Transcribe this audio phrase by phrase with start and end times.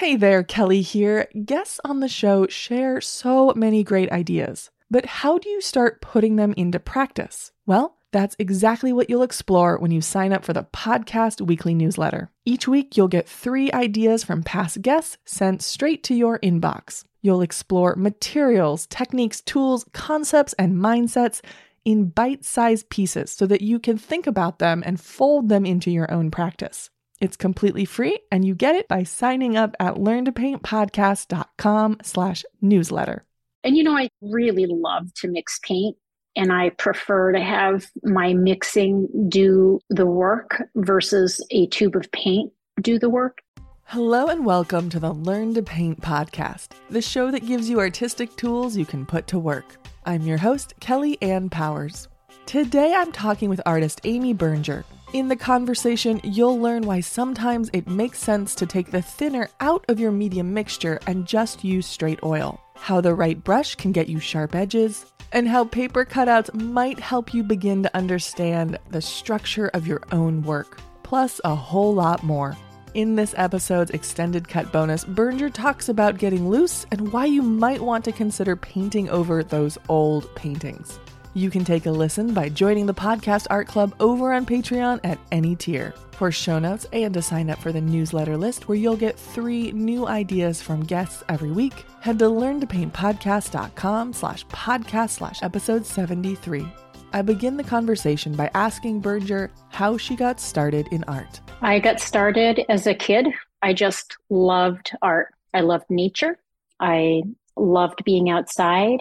[0.00, 1.28] Hey there, Kelly here.
[1.44, 6.36] Guests on the show share so many great ideas, but how do you start putting
[6.36, 7.52] them into practice?
[7.66, 12.30] Well, that's exactly what you'll explore when you sign up for the podcast weekly newsletter.
[12.46, 17.04] Each week, you'll get three ideas from past guests sent straight to your inbox.
[17.20, 21.42] You'll explore materials, techniques, tools, concepts, and mindsets
[21.84, 25.90] in bite sized pieces so that you can think about them and fold them into
[25.90, 26.88] your own practice.
[27.20, 33.26] It's completely free and you get it by signing up at learntopaintpodcast.com slash newsletter.
[33.62, 35.98] And you know, I really love to mix paint
[36.34, 42.54] and I prefer to have my mixing do the work versus a tube of paint
[42.80, 43.42] do the work.
[43.84, 48.34] Hello and welcome to the Learn to Paint podcast, the show that gives you artistic
[48.36, 49.76] tools you can put to work.
[50.06, 52.08] I'm your host, Kelly Ann Powers.
[52.46, 54.86] Today I'm talking with artist Amy Berger.
[55.12, 59.84] In the conversation, you'll learn why sometimes it makes sense to take the thinner out
[59.88, 64.08] of your medium mixture and just use straight oil, how the right brush can get
[64.08, 69.66] you sharp edges, and how paper cutouts might help you begin to understand the structure
[69.74, 72.56] of your own work, plus a whole lot more.
[72.94, 77.80] In this episode's extended cut bonus, Berger talks about getting loose and why you might
[77.80, 81.00] want to consider painting over those old paintings.
[81.32, 85.18] You can take a listen by joining the Podcast Art Club over on Patreon at
[85.30, 85.94] any tier.
[86.10, 89.70] For show notes and to sign up for the newsletter list where you'll get three
[89.70, 96.66] new ideas from guests every week, head to learntopaintpodcast.com slash podcast slash episode 73.
[97.12, 101.40] I begin the conversation by asking Berger how she got started in art.
[101.62, 103.28] I got started as a kid.
[103.62, 105.32] I just loved art.
[105.54, 106.38] I loved nature.
[106.80, 107.22] I
[107.60, 109.00] loved being outside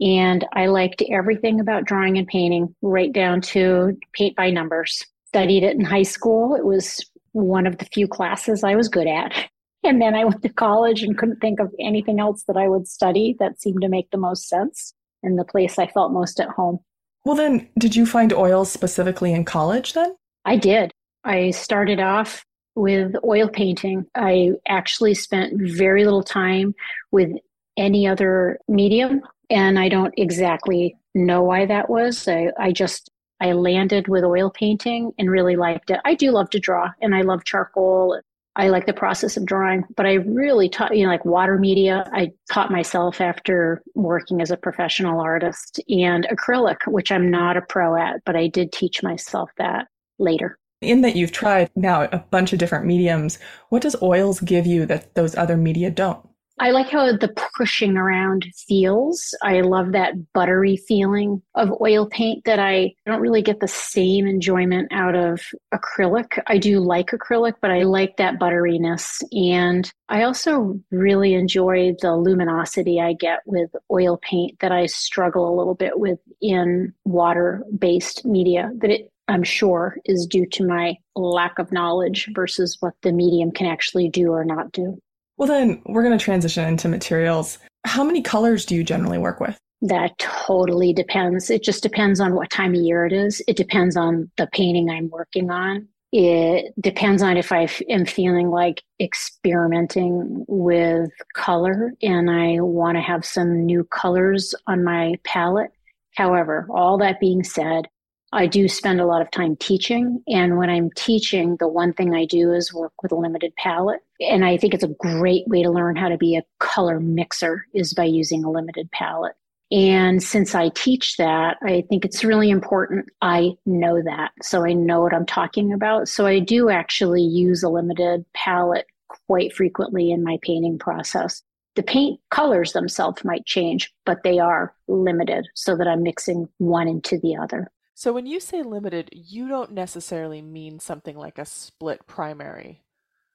[0.00, 5.04] and I liked everything about drawing and painting, right down to paint by numbers.
[5.26, 6.54] Studied it in high school.
[6.54, 9.32] It was one of the few classes I was good at.
[9.84, 12.88] And then I went to college and couldn't think of anything else that I would
[12.88, 16.48] study that seemed to make the most sense and the place I felt most at
[16.48, 16.80] home.
[17.24, 20.16] Well, then, did you find oils specifically in college then?
[20.44, 20.90] I did.
[21.22, 22.44] I started off
[22.74, 24.04] with oil painting.
[24.16, 26.74] I actually spent very little time
[27.12, 27.30] with
[27.78, 32.28] any other medium, and I don't exactly know why that was.
[32.28, 36.00] I, I just I landed with oil painting and really liked it.
[36.04, 38.20] I do love to draw, and I love charcoal.
[38.56, 42.10] I like the process of drawing, but I really taught, you know, like water media.
[42.12, 47.62] I taught myself after working as a professional artist and acrylic, which I'm not a
[47.62, 49.86] pro at, but I did teach myself that
[50.18, 50.58] later.
[50.80, 54.86] In that you've tried now a bunch of different mediums, what does oils give you
[54.86, 56.27] that those other media don't?
[56.60, 59.34] I like how the pushing around feels.
[59.42, 64.26] I love that buttery feeling of oil paint that I don't really get the same
[64.26, 65.40] enjoyment out of
[65.72, 66.40] acrylic.
[66.46, 69.22] I do like acrylic, but I like that butteriness.
[69.32, 75.48] And I also really enjoy the luminosity I get with oil paint that I struggle
[75.48, 80.66] a little bit with in water based media that it I'm sure is due to
[80.66, 84.98] my lack of knowledge versus what the medium can actually do or not do.
[85.38, 87.58] Well, then we're going to transition into materials.
[87.86, 89.56] How many colors do you generally work with?
[89.80, 91.48] That totally depends.
[91.48, 93.40] It just depends on what time of year it is.
[93.46, 95.86] It depends on the painting I'm working on.
[96.10, 103.02] It depends on if I am feeling like experimenting with color and I want to
[103.02, 105.70] have some new colors on my palette.
[106.16, 107.86] However, all that being said,
[108.32, 110.22] I do spend a lot of time teaching.
[110.28, 114.00] And when I'm teaching, the one thing I do is work with a limited palette.
[114.20, 117.66] And I think it's a great way to learn how to be a color mixer
[117.72, 119.34] is by using a limited palette.
[119.70, 124.32] And since I teach that, I think it's really important I know that.
[124.42, 126.08] So I know what I'm talking about.
[126.08, 128.86] So I do actually use a limited palette
[129.26, 131.42] quite frequently in my painting process.
[131.76, 136.88] The paint colors themselves might change, but they are limited so that I'm mixing one
[136.88, 137.70] into the other.
[137.98, 142.84] So when you say limited, you don't necessarily mean something like a split primary.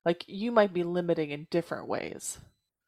[0.06, 2.38] Like you might be limiting in different ways.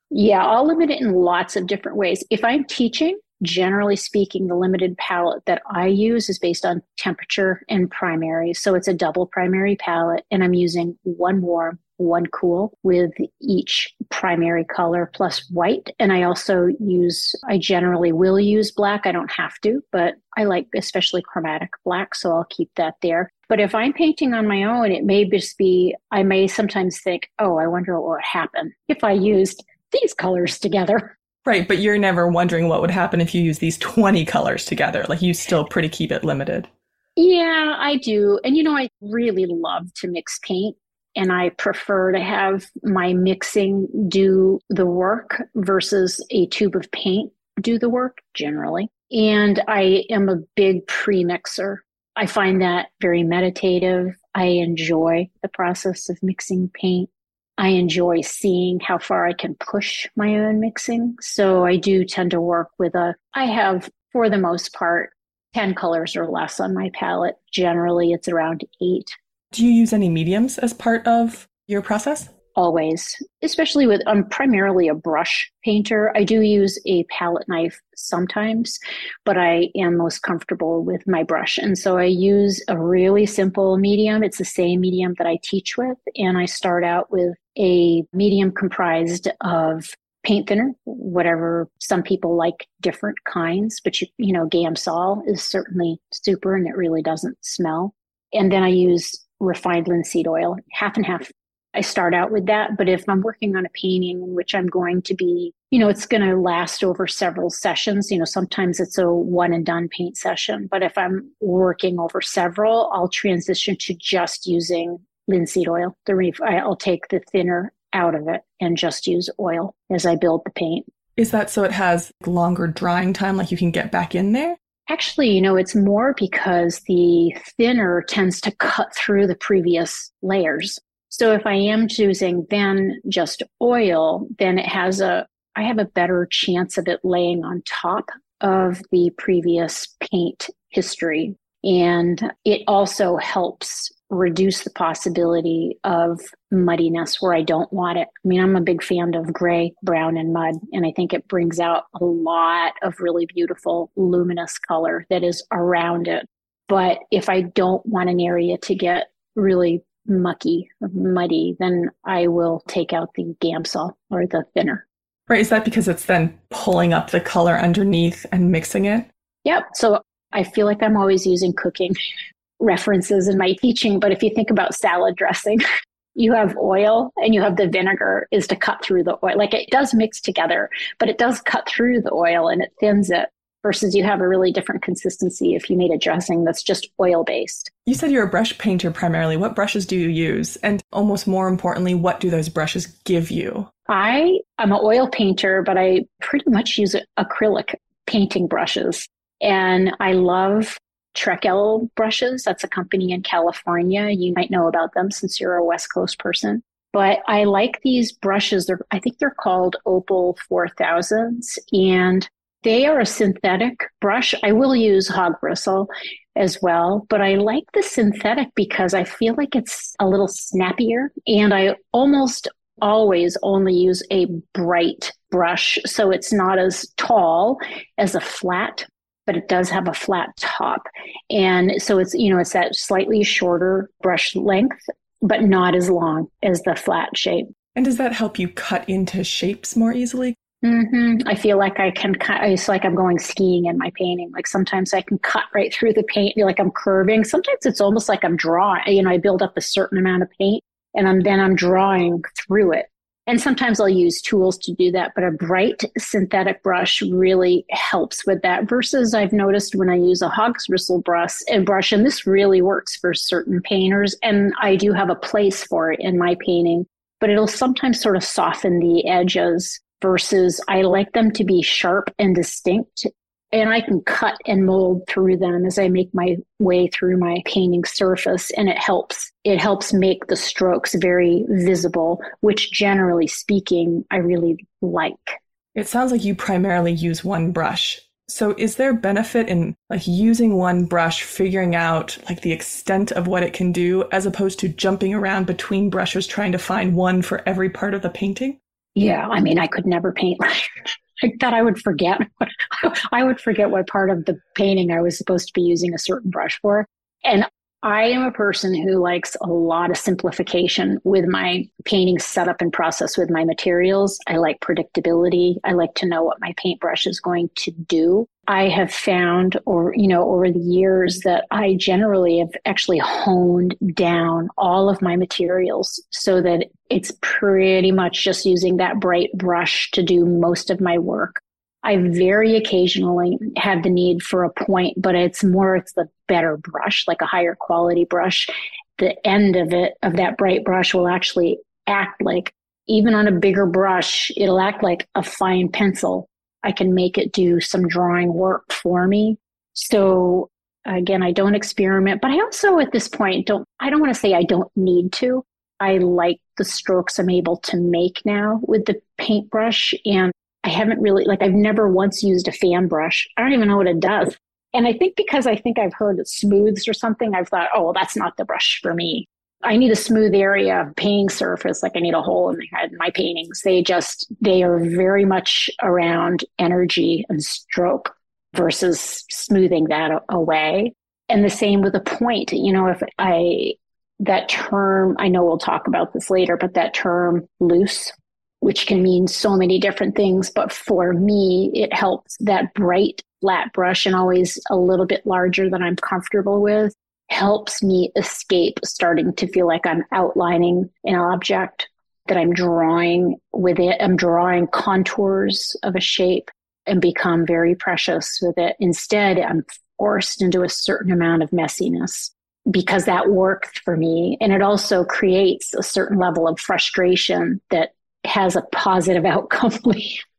[0.10, 2.24] Yeah, I'll limit it in lots of different ways.
[2.30, 7.62] If I'm teaching, generally speaking, the limited palette that I use is based on temperature
[7.68, 8.54] and primary.
[8.54, 13.12] So it's a double primary palette, and I'm using one warm, one cool with
[13.42, 15.90] each primary color plus white.
[16.00, 19.06] And I also use, I generally will use black.
[19.06, 23.32] I don't have to, but I like especially chromatic black, so I'll keep that there.
[23.48, 27.30] But if I'm painting on my own, it may just be, I may sometimes think,
[27.40, 31.18] oh, I wonder what would happen if I used these colors together.
[31.46, 35.06] Right, but you're never wondering what would happen if you use these 20 colors together.
[35.08, 36.68] Like you still pretty keep it limited.
[37.16, 38.40] Yeah, I do.
[38.44, 40.76] And you know, I really love to mix paint
[41.16, 47.32] and I prefer to have my mixing do the work versus a tube of paint
[47.62, 48.90] do the work generally.
[49.12, 51.84] And I am a big pre mixer.
[52.16, 54.16] I find that very meditative.
[54.34, 57.10] I enjoy the process of mixing paint.
[57.58, 61.16] I enjoy seeing how far I can push my own mixing.
[61.22, 65.12] So I do tend to work with a, I have for the most part
[65.54, 67.36] 10 colors or less on my palette.
[67.52, 69.10] Generally, it's around eight.
[69.56, 72.28] Do you use any mediums as part of your process?
[72.56, 76.12] always, especially with, I'm primarily a brush painter.
[76.16, 78.80] I do use a palette knife sometimes,
[79.26, 81.58] but I am most comfortable with my brush.
[81.58, 84.24] And so I use a really simple medium.
[84.24, 85.98] It's the same medium that I teach with.
[86.16, 89.94] And I start out with a medium comprised of
[90.24, 96.00] paint thinner, whatever some people like different kinds, but you, you know, Gamsol is certainly
[96.12, 97.94] super and it really doesn't smell.
[98.34, 101.32] And then I use refined linseed oil, half and half
[101.76, 102.78] I start out with that.
[102.78, 105.90] But if I'm working on a painting in which I'm going to be, you know,
[105.90, 109.90] it's going to last over several sessions, you know, sometimes it's a one and done
[109.90, 110.68] paint session.
[110.72, 115.98] But if I'm working over several, I'll transition to just using linseed oil.
[116.06, 120.16] The ref- I'll take the thinner out of it and just use oil as I
[120.16, 120.86] build the paint.
[121.18, 124.58] Is that so it has longer drying time, like you can get back in there?
[124.90, 130.80] Actually, you know, it's more because the thinner tends to cut through the previous layers.
[131.10, 135.86] So if I am choosing then just oil, then it has a, I have a
[135.86, 138.10] better chance of it laying on top
[138.42, 141.36] of the previous paint history.
[141.66, 146.22] And it also helps reduce the possibility of
[146.52, 148.08] muddiness where I don't want it.
[148.08, 151.28] I mean, I'm a big fan of gray, brown, and mud, and I think it
[151.28, 156.28] brings out a lot of really beautiful luminous color that is around it.
[156.68, 162.64] But if I don't want an area to get really mucky, muddy, then I will
[162.68, 164.88] take out the Gamsol or the thinner.
[165.28, 165.42] Right.
[165.42, 169.10] Is that because it's then pulling up the color underneath and mixing it?
[169.46, 169.70] Yep.
[169.74, 170.02] So
[170.36, 171.96] I feel like I'm always using cooking
[172.60, 174.00] references in my teaching.
[174.00, 175.60] But if you think about salad dressing,
[176.16, 179.38] you have oil and you have the vinegar is to cut through the oil.
[179.38, 183.10] Like it does mix together, but it does cut through the oil and it thins
[183.10, 183.30] it
[183.64, 187.24] versus you have a really different consistency if you made a dressing that's just oil
[187.24, 187.72] based.
[187.88, 189.38] You said you're a brush painter primarily.
[189.38, 190.56] What brushes do you use?
[190.58, 193.68] And almost more importantly, what do those brushes give you?
[193.90, 197.74] I am an oil painter, but I pretty much use acrylic
[198.06, 199.08] painting brushes.
[199.46, 200.78] And I love
[201.16, 202.44] Trekell brushes.
[202.44, 204.10] That's a company in California.
[204.10, 206.64] You might know about them since you're a West Coast person.
[206.92, 208.66] But I like these brushes.
[208.66, 211.60] They're, I think they're called Opal 4000s.
[211.72, 212.28] And
[212.64, 214.34] they are a synthetic brush.
[214.44, 215.88] I will use hog bristle
[216.36, 221.12] as well, but I like the synthetic because I feel like it's a little snappier
[221.28, 222.48] and I almost
[222.82, 225.78] always only use a bright brush.
[225.86, 227.60] So it's not as tall
[228.00, 228.86] as a flat,
[229.26, 230.88] but it does have a flat top.
[231.30, 234.88] And so it's, you know, it's that slightly shorter brush length,
[235.22, 237.48] but not as long as the flat shape.
[237.76, 240.36] And does that help you cut into shapes more easily?
[240.64, 241.28] Mm-hmm.
[241.28, 242.44] I feel like I can cut.
[242.44, 244.32] It's like I'm going skiing in my painting.
[244.34, 247.24] Like sometimes I can cut right through the paint, like I'm curving.
[247.24, 248.82] Sometimes it's almost like I'm drawing.
[248.88, 250.64] You know, I build up a certain amount of paint,
[250.96, 252.86] and I'm then I'm drawing through it.
[253.28, 258.26] And sometimes I'll use tools to do that, but a bright synthetic brush really helps
[258.28, 258.70] with that.
[258.70, 262.62] Versus I've noticed when I use a hog's bristle brush and brush, and this really
[262.62, 266.86] works for certain painters, and I do have a place for it in my painting,
[267.20, 272.14] but it'll sometimes sort of soften the edges versus I like them to be sharp
[272.20, 273.08] and distinct.
[273.56, 277.42] And I can cut and mold through them as I make my way through my
[277.46, 278.52] painting surface.
[278.52, 279.32] And it helps.
[279.46, 285.40] It helps make the strokes very visible, which generally speaking, I really like.
[285.74, 288.02] It sounds like you primarily use one brush.
[288.28, 293.28] So is there benefit in like using one brush, figuring out like the extent of
[293.28, 297.22] what it can do as opposed to jumping around between brushes trying to find one
[297.22, 298.60] for every part of the painting?
[298.96, 300.42] Yeah, I mean, I could never paint
[301.22, 301.54] like that.
[301.54, 302.22] I would forget.
[303.12, 306.00] I would forget what part of the painting I was supposed to be using a
[306.00, 306.88] certain brush for.
[307.24, 307.46] And
[307.86, 312.74] I am a person who likes a lot of simplification with my painting setup and
[312.74, 314.20] process with my materials.
[314.28, 315.58] I like predictability.
[315.64, 318.28] I like to know what my paintbrush is going to do.
[318.48, 323.76] I have found or you know over the years that I generally have actually honed
[323.94, 329.90] down all of my materials so that it's pretty much just using that bright brush
[329.92, 331.42] to do most of my work.
[331.86, 336.58] I very occasionally have the need for a point, but it's more, it's the better
[336.58, 338.50] brush, like a higher quality brush.
[338.98, 342.54] the end of it, of that bright brush, will actually act like,
[342.88, 346.28] even on a bigger brush, it'll act like a fine pencil.
[346.66, 349.38] I can make it do some drawing work for me.
[349.74, 350.50] So
[350.86, 354.20] again, I don't experiment, but I also at this point don't, I don't want to
[354.20, 355.44] say I don't need to.
[355.80, 359.94] I like the strokes I'm able to make now with the paintbrush.
[360.06, 360.32] And
[360.64, 363.28] I haven't really, like, I've never once used a fan brush.
[363.38, 364.36] I don't even know what it does.
[364.74, 367.84] And I think because I think I've heard it smooths or something, I've thought, oh,
[367.84, 369.28] well, that's not the brush for me.
[369.66, 372.80] I need a smooth area of painting surface, like I need a hole in my
[372.80, 372.92] head.
[372.98, 378.16] My paintings, they just, they are very much around energy and stroke
[378.54, 380.94] versus smoothing that away.
[381.30, 382.54] And the same with a point.
[382.54, 383.74] You know, if I,
[384.20, 388.12] that term, I know we'll talk about this later, but that term loose,
[388.60, 390.52] which can mean so many different things.
[390.52, 395.70] But for me, it helps that bright flat brush and always a little bit larger
[395.70, 396.94] than I'm comfortable with
[397.30, 401.90] helps me escape starting to feel like I'm outlining an object
[402.28, 403.98] that I'm drawing with it.
[404.02, 406.50] I'm drawing contours of a shape
[406.86, 408.76] and become very precious with it.
[408.80, 409.66] Instead, I'm
[409.98, 412.32] forced into a certain amount of messiness
[412.70, 414.38] because that worked for me.
[414.42, 417.92] And it also creates a certain level of frustration that
[418.26, 419.78] has a positive outcome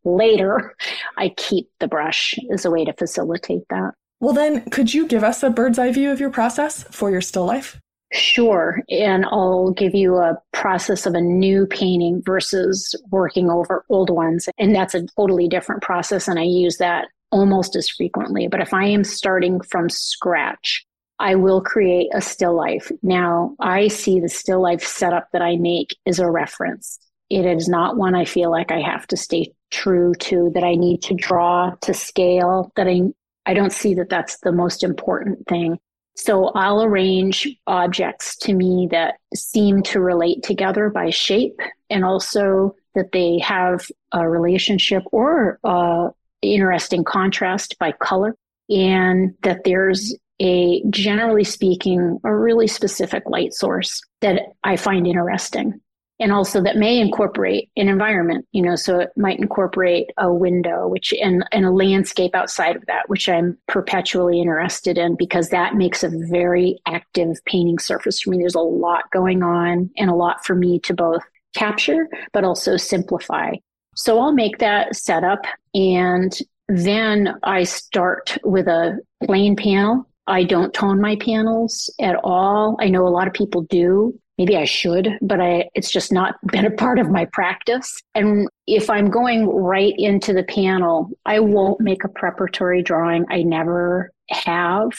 [0.04, 0.74] later,
[1.18, 3.92] I keep the brush as a way to facilitate that.
[4.20, 7.20] Well, then, could you give us a bird's eye view of your process for your
[7.20, 7.78] still life?
[8.12, 8.80] Sure.
[8.88, 14.48] And I'll give you a process of a new painting versus working over old ones.
[14.58, 16.28] And that's a totally different process.
[16.28, 18.46] And I use that almost as frequently.
[18.48, 20.86] But if I am starting from scratch,
[21.18, 22.90] I will create a still life.
[23.02, 26.98] Now, I see the still life setup that I make as a reference.
[27.28, 30.74] It is not one I feel like I have to stay true to, that I
[30.74, 33.00] need to draw to scale, that I,
[33.46, 35.78] I don't see that that's the most important thing.
[36.16, 41.60] So I'll arrange objects to me that seem to relate together by shape
[41.90, 46.08] and also that they have a relationship or a
[46.42, 48.34] interesting contrast by color
[48.68, 55.80] and that there's a generally speaking a really specific light source that I find interesting
[56.18, 60.88] and also that may incorporate an environment you know so it might incorporate a window
[60.88, 65.74] which and, and a landscape outside of that which i'm perpetually interested in because that
[65.74, 68.38] makes a very active painting surface for me.
[68.38, 71.22] There's a lot going on and a lot for me to both
[71.54, 73.52] capture but also simplify.
[73.94, 75.40] So i'll make that setup
[75.74, 76.36] and
[76.68, 80.08] then i start with a plain panel.
[80.26, 82.76] I don't tone my panels at all.
[82.80, 86.34] I know a lot of people do maybe I should, but I, it's just not
[86.52, 88.00] been a part of my practice.
[88.14, 93.24] And if I'm going right into the panel, I won't make a preparatory drawing.
[93.30, 94.90] I never have,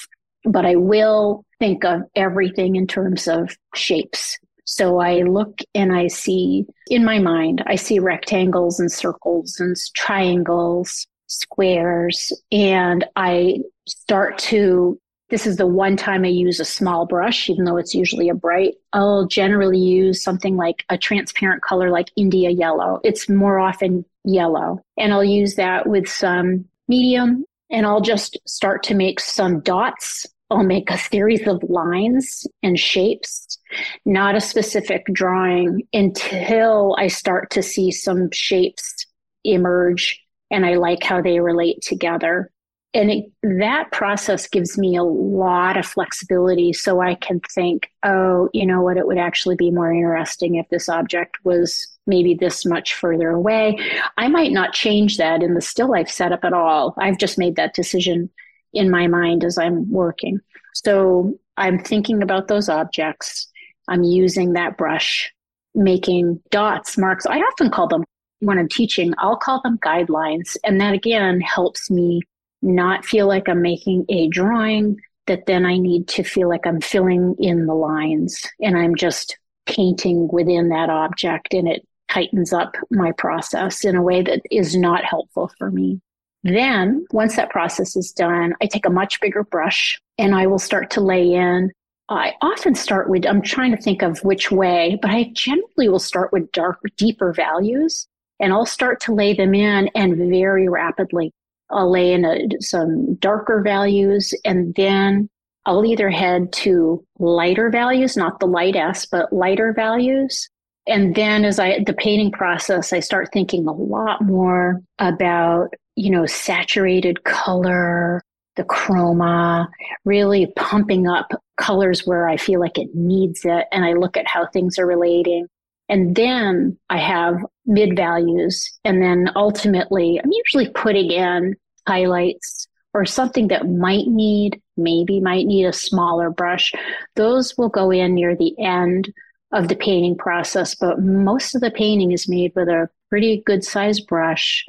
[0.43, 4.37] but I will think of everything in terms of shapes.
[4.65, 9.75] So I look and I see in my mind, I see rectangles and circles and
[9.95, 17.05] triangles, squares, and I start to this is the one time I use a small
[17.05, 18.75] brush, even though it's usually a bright.
[18.93, 23.01] I'll generally use something like a transparent color like India yellow.
[23.03, 24.81] It's more often yellow.
[24.97, 30.25] And I'll use that with some medium and I'll just start to make some dots.
[30.49, 33.59] I'll make a series of lines and shapes,
[34.05, 39.05] not a specific drawing until I start to see some shapes
[39.43, 42.49] emerge and I like how they relate together
[42.97, 48.49] and it, that process gives me a lot of flexibility so i can think oh
[48.53, 52.65] you know what it would actually be more interesting if this object was maybe this
[52.65, 53.77] much further away.
[54.17, 56.95] I might not change that in the still life setup at all.
[56.97, 58.29] I've just made that decision
[58.73, 60.39] in my mind as i'm working.
[60.73, 63.47] So i'm thinking about those objects.
[63.87, 65.31] I'm using that brush
[65.75, 67.25] making dots marks.
[67.25, 68.03] I often call them
[68.39, 70.55] when i'm teaching i'll call them guidelines.
[70.63, 72.21] And that again helps me
[72.61, 76.81] not feel like I'm making a drawing that then I need to feel like I'm
[76.81, 82.75] filling in the lines and I'm just painting within that object and it tightens up
[82.89, 85.99] my process in a way that is not helpful for me.
[86.43, 90.59] Then, once that process is done, I take a much bigger brush and I will
[90.59, 91.71] start to lay in.
[92.09, 95.99] I often start with, I'm trying to think of which way, but I generally will
[95.99, 98.07] start with darker, deeper values
[98.39, 101.33] and I'll start to lay them in and very rapidly.
[101.69, 105.29] I'll lay in a, some darker values and then
[105.65, 110.49] I'll either head to lighter values, not the light S, but lighter values.
[110.87, 116.09] And then as I, the painting process, I start thinking a lot more about, you
[116.09, 118.21] know, saturated color,
[118.55, 119.67] the chroma,
[120.05, 123.65] really pumping up colors where I feel like it needs it.
[123.73, 125.47] And I look at how things are relating.
[125.89, 128.77] And then I have mid values.
[128.83, 131.55] And then ultimately, I'm usually putting in
[131.87, 136.73] highlights or something that might need, maybe might need a smaller brush.
[137.15, 139.13] Those will go in near the end
[139.51, 140.75] of the painting process.
[140.75, 144.65] But most of the painting is made with a pretty good size brush.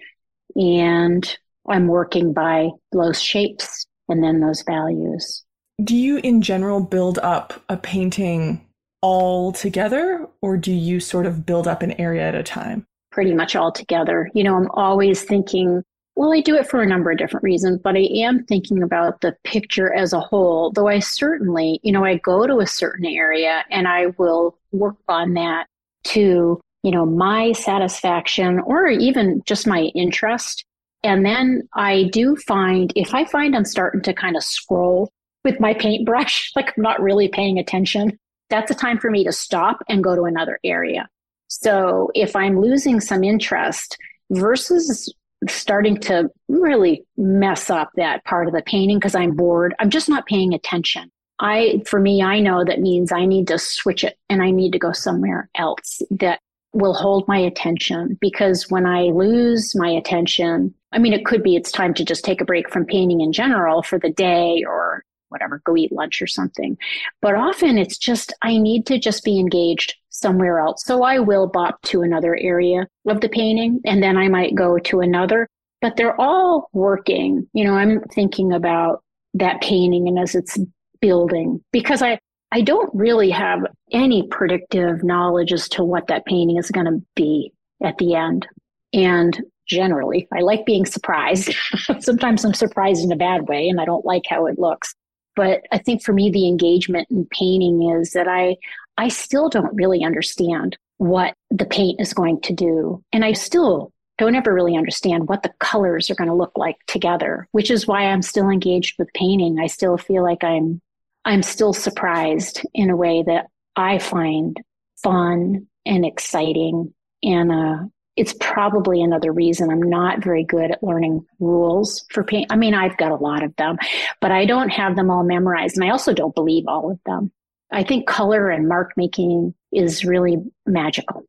[0.55, 1.37] And
[1.69, 5.45] I'm working by those shapes and then those values.
[5.83, 8.68] Do you, in general, build up a painting
[9.03, 12.87] all together, or do you sort of build up an area at a time?
[13.11, 14.31] Pretty much all together.
[14.35, 15.83] You know, I'm always thinking,
[16.17, 19.21] well, I do it for a number of different reasons, but I am thinking about
[19.21, 23.07] the picture as a whole, though I certainly, you know, I go to a certain
[23.07, 25.69] area and I will work on that
[26.05, 30.65] to, you know, my satisfaction or even just my interest.
[31.05, 35.13] And then I do find, if I find I'm starting to kind of scroll
[35.45, 38.19] with my paintbrush, like I'm not really paying attention,
[38.51, 41.09] that's a time for me to stop and go to another area.
[41.49, 43.97] So if I'm losing some interest
[44.31, 45.13] versus
[45.49, 50.09] starting to really mess up that part of the painting because I'm bored, I'm just
[50.09, 51.11] not paying attention.
[51.41, 54.73] I, for me, I know that means I need to switch it and I need
[54.73, 56.41] to go somewhere else that
[56.73, 61.55] will hold my attention because when I lose my attention, I mean, it could be
[61.55, 65.05] it's time to just take a break from painting in general for the day or
[65.29, 66.77] whatever, go eat lunch or something.
[67.21, 70.85] But often it's just, I need to just be engaged somewhere else.
[70.85, 74.79] So I will bop to another area of the painting and then I might go
[74.79, 75.49] to another,
[75.81, 77.49] but they're all working.
[77.53, 79.03] You know, I'm thinking about
[79.35, 80.59] that painting and as it's
[81.01, 82.19] building because I,
[82.51, 83.61] I don't really have
[83.93, 88.49] any predictive knowledge as to what that painting is going to be at the end.
[88.93, 91.55] And generally, I like being surprised.
[92.01, 94.95] Sometimes I'm surprised in a bad way and I don't like how it looks.
[95.39, 98.57] But I think for me, the engagement in painting is that I,
[98.97, 103.05] I still don't really understand what the paint is going to do.
[103.13, 106.75] And I still don't ever really understand what the colors are going to look like
[106.89, 109.61] together, which is why I'm still engaged with painting.
[109.61, 110.81] I still feel like I'm
[111.25, 114.61] I'm still surprised in a way that I find
[115.05, 117.85] fun and exciting and uh,
[118.19, 122.49] it's probably another reason I'm not very good at learning rules for paint.
[122.51, 123.79] I mean, I've got a lot of them,
[124.21, 125.77] but I don't have them all memorized.
[125.77, 127.31] And I also don't believe all of them.
[127.71, 131.25] I think color and mark making is really magical.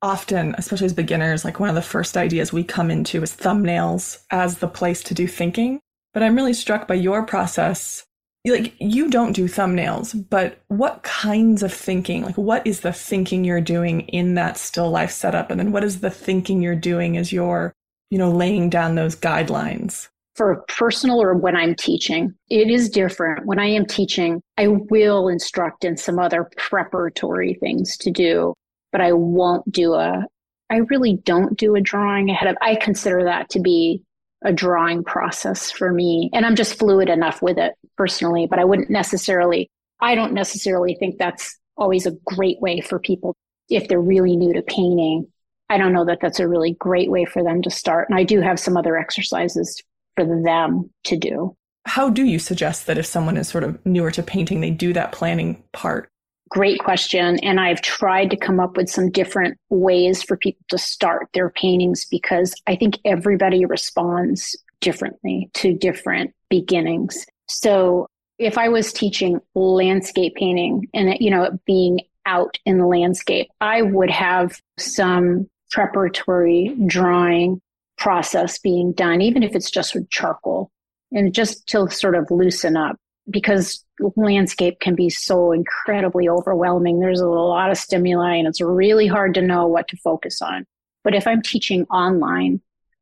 [0.00, 4.18] Often, especially as beginners, like one of the first ideas we come into is thumbnails
[4.30, 5.80] as the place to do thinking.
[6.14, 8.04] But I'm really struck by your process
[8.52, 13.44] like you don't do thumbnails, but what kinds of thinking, like what is the thinking
[13.44, 15.50] you're doing in that still life setup?
[15.50, 17.72] And then what is the thinking you're doing as you're,
[18.10, 20.08] you know, laying down those guidelines?
[20.36, 23.44] For personal or when I'm teaching, it is different.
[23.44, 28.54] When I am teaching, I will instruct in some other preparatory things to do,
[28.92, 30.24] but I won't do a,
[30.70, 34.02] I really don't do a drawing ahead of, I consider that to be
[34.44, 36.30] a drawing process for me.
[36.32, 39.70] And I'm just fluid enough with it personally, but I wouldn't necessarily,
[40.00, 43.36] I don't necessarily think that's always a great way for people
[43.68, 45.26] if they're really new to painting.
[45.68, 48.08] I don't know that that's a really great way for them to start.
[48.08, 49.82] And I do have some other exercises
[50.16, 51.56] for them to do.
[51.84, 54.92] How do you suggest that if someone is sort of newer to painting, they do
[54.92, 56.08] that planning part?
[56.48, 57.38] Great question.
[57.40, 61.50] And I've tried to come up with some different ways for people to start their
[61.50, 67.26] paintings because I think everybody responds differently to different beginnings.
[67.48, 68.08] So
[68.38, 73.82] if I was teaching landscape painting and, you know, being out in the landscape, I
[73.82, 77.60] would have some preparatory drawing
[77.96, 80.70] process being done, even if it's just with charcoal
[81.10, 82.96] and just to sort of loosen up
[83.30, 83.84] because
[84.16, 87.00] landscape can be so incredibly overwhelming.
[87.00, 90.66] There's a lot of stimuli and it's really hard to know what to focus on.
[91.04, 92.60] But if I'm teaching online,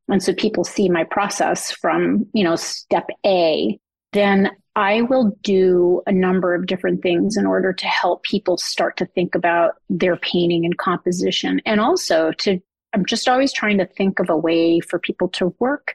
[0.08, 3.78] and so people see my process from, you know, step A,
[4.12, 8.96] then I will do a number of different things in order to help people start
[8.98, 11.60] to think about their painting and composition.
[11.66, 12.60] And also to,
[12.92, 15.94] I'm just always trying to think of a way for people to work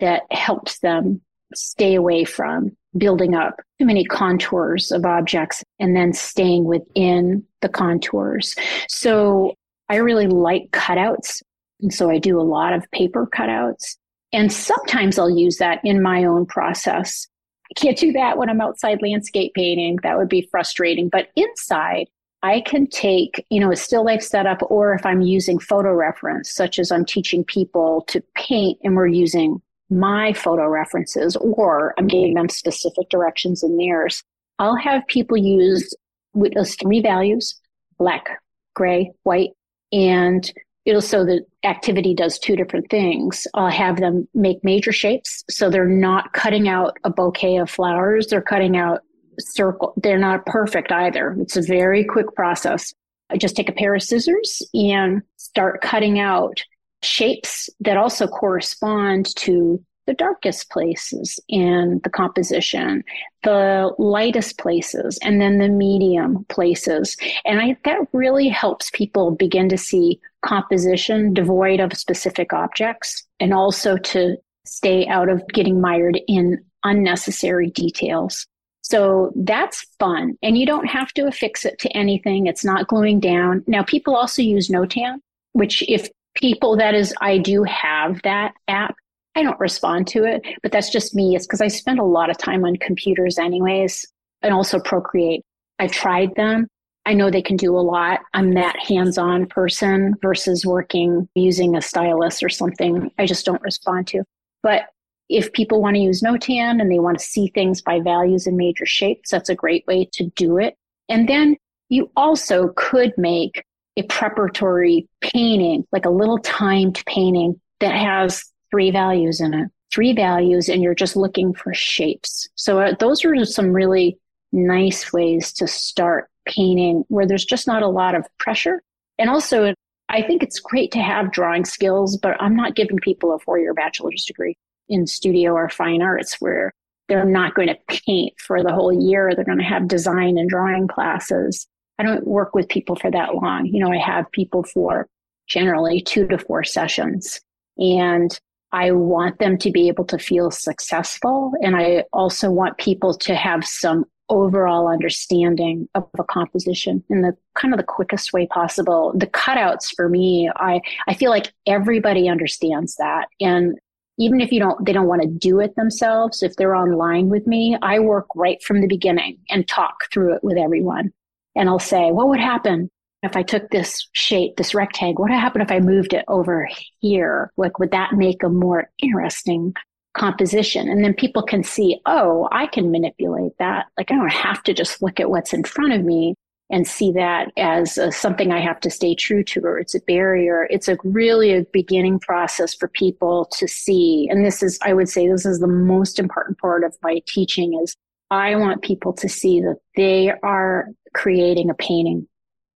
[0.00, 1.20] that helps them
[1.54, 7.68] stay away from building up too many contours of objects and then staying within the
[7.68, 8.54] contours.
[8.88, 9.54] So
[9.88, 11.42] I really like cutouts.
[11.80, 13.96] And so I do a lot of paper cutouts.
[14.32, 17.26] And sometimes I'll use that in my own process.
[17.70, 19.98] I can't do that when I'm outside landscape painting.
[20.02, 21.08] That would be frustrating.
[21.08, 22.08] But inside,
[22.42, 26.50] I can take, you know, a still life setup, or if I'm using photo reference,
[26.50, 32.06] such as I'm teaching people to paint and we're using my photo references or I'm
[32.06, 34.22] giving them specific directions in theirs,
[34.58, 35.94] I'll have people use
[36.34, 37.58] with those three values,
[37.98, 38.28] black,
[38.74, 39.50] gray, white,
[39.92, 40.50] and
[40.84, 43.46] it'll so the activity does two different things.
[43.54, 45.44] I'll have them make major shapes.
[45.50, 48.28] So they're not cutting out a bouquet of flowers.
[48.28, 49.00] They're cutting out
[49.38, 49.94] circle.
[49.96, 51.36] They're not perfect either.
[51.40, 52.92] It's a very quick process.
[53.30, 56.62] I just take a pair of scissors and start cutting out
[57.02, 63.04] shapes that also correspond to the darkest places in the composition,
[63.42, 67.14] the lightest places, and then the medium places.
[67.44, 73.52] And I, that really helps people begin to see composition devoid of specific objects and
[73.52, 78.46] also to stay out of getting mired in unnecessary details.
[78.80, 80.38] So that's fun.
[80.42, 82.46] And you don't have to affix it to anything.
[82.46, 83.62] It's not gluing down.
[83.66, 85.16] Now, people also use Notan,
[85.52, 86.08] which if
[86.38, 88.94] people, that is, I do have that app.
[89.34, 91.36] I don't respond to it, but that's just me.
[91.36, 94.06] It's because I spend a lot of time on computers anyways,
[94.42, 95.44] and also Procreate.
[95.78, 96.66] I've tried them.
[97.06, 98.20] I know they can do a lot.
[98.34, 103.10] I'm that hands on person versus working using a stylus or something.
[103.18, 104.24] I just don't respond to.
[104.62, 104.82] But
[105.28, 108.56] if people want to use Notan and they want to see things by values and
[108.56, 110.74] major shapes, that's a great way to do it.
[111.08, 111.56] And then
[111.88, 113.64] you also could make
[113.98, 120.12] a preparatory painting, like a little timed painting that has three values in it, three
[120.12, 122.48] values, and you're just looking for shapes.
[122.54, 124.18] So uh, those are some really
[124.52, 128.82] nice ways to start painting where there's just not a lot of pressure.
[129.18, 129.74] And also,
[130.08, 133.58] I think it's great to have drawing skills, but I'm not giving people a four
[133.58, 134.56] year bachelor's degree
[134.88, 136.72] in studio or fine arts where
[137.08, 139.32] they're not going to paint for the whole year.
[139.34, 141.66] They're going to have design and drawing classes.
[141.98, 143.66] I don't work with people for that long.
[143.66, 145.08] You know, I have people for
[145.48, 147.40] generally two to four sessions.
[147.78, 148.38] And
[148.72, 151.52] I want them to be able to feel successful.
[151.62, 157.34] And I also want people to have some overall understanding of a composition in the
[157.54, 159.12] kind of the quickest way possible.
[159.16, 163.28] The cutouts for me, I, I feel like everybody understands that.
[163.40, 163.78] And
[164.18, 167.46] even if you don't they don't want to do it themselves if they're online with
[167.46, 171.12] me i work right from the beginning and talk through it with everyone
[171.58, 172.88] and i'll say what would happen
[173.22, 176.68] if i took this shape this rectangle what would happen if i moved it over
[177.00, 179.74] here like would that make a more interesting
[180.16, 184.62] composition and then people can see oh i can manipulate that like i don't have
[184.62, 186.34] to just look at what's in front of me
[186.70, 190.00] and see that as a, something I have to stay true to, or it's a
[190.00, 190.66] barrier.
[190.70, 194.28] It's a really a beginning process for people to see.
[194.30, 197.80] And this is, I would say, this is the most important part of my teaching
[197.82, 197.96] is
[198.30, 202.28] I want people to see that they are creating a painting.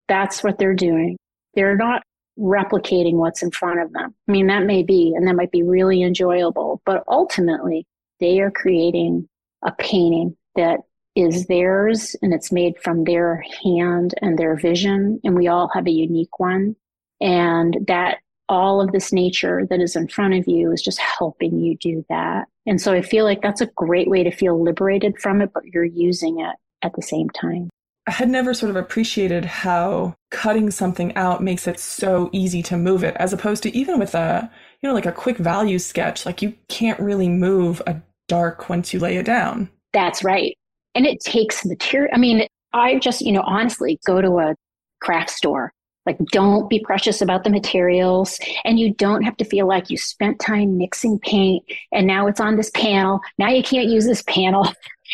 [0.08, 1.16] That's what they're doing.
[1.54, 2.02] They're not
[2.38, 4.14] replicating what's in front of them.
[4.28, 7.86] I mean, that may be, and that might be really enjoyable, but ultimately
[8.20, 9.28] they are creating
[9.62, 10.80] a painting that
[11.14, 15.20] is theirs and it's made from their hand and their vision.
[15.24, 16.76] And we all have a unique one.
[17.20, 21.58] And that all of this nature that is in front of you is just helping
[21.58, 22.46] you do that.
[22.68, 25.64] And so I feel like that's a great way to feel liberated from it, but
[25.64, 27.68] you're using it at the same time.
[28.06, 32.76] I had never sort of appreciated how cutting something out makes it so easy to
[32.76, 34.50] move it, as opposed to even with a,
[34.80, 38.94] you know, like a quick value sketch, like you can't really move a dark once
[38.94, 39.68] you lay it down.
[39.92, 40.54] That's right
[40.98, 42.10] and it takes material.
[42.12, 44.54] I mean, I just, you know, honestly go to a
[45.00, 45.72] craft store.
[46.08, 48.40] Like, don't be precious about the materials.
[48.64, 52.40] And you don't have to feel like you spent time mixing paint and now it's
[52.40, 53.20] on this panel.
[53.36, 54.66] Now you can't use this panel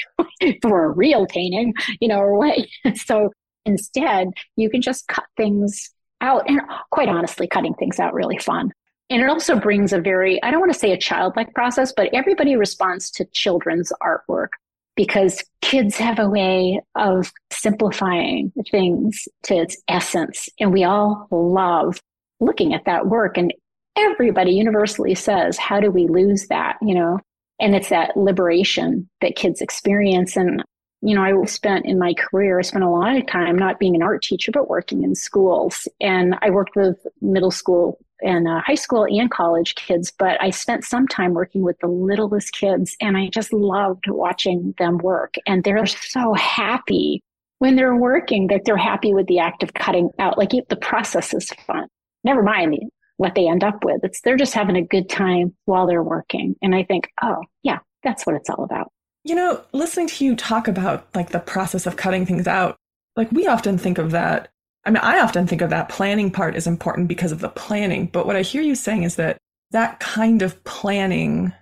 [0.62, 2.58] for a real painting, you know, or what.
[2.94, 3.32] So
[3.66, 6.48] instead, you can just cut things out.
[6.48, 6.60] And
[6.92, 8.70] quite honestly, cutting things out really fun.
[9.10, 12.14] And it also brings a very, I don't want to say a childlike process, but
[12.14, 14.50] everybody responds to children's artwork
[14.96, 20.48] because kids have a way of simplifying things to its essence.
[20.60, 22.00] And we all love
[22.40, 23.36] looking at that work.
[23.36, 23.52] And
[23.96, 26.76] everybody universally says, how do we lose that?
[26.82, 27.20] You know,
[27.60, 30.36] and it's that liberation that kids experience.
[30.36, 30.62] And,
[31.04, 33.94] you know, I spent in my career, I spent a lot of time not being
[33.94, 35.86] an art teacher, but working in schools.
[36.00, 40.48] And I worked with middle school and uh, high school and college kids, but I
[40.48, 45.34] spent some time working with the littlest kids and I just loved watching them work.
[45.46, 47.22] And they're so happy
[47.58, 50.38] when they're working that they're happy with the act of cutting out.
[50.38, 51.86] Like the process is fun.
[52.24, 52.78] Never mind
[53.18, 54.02] what they end up with.
[54.04, 56.56] It's they're just having a good time while they're working.
[56.62, 58.90] And I think, oh, yeah, that's what it's all about.
[59.24, 62.76] You know, listening to you talk about like the process of cutting things out,
[63.16, 64.50] like we often think of that
[64.86, 68.06] I mean, I often think of that planning part is important because of the planning.
[68.06, 69.38] But what I hear you saying is that
[69.70, 71.52] that kind of planning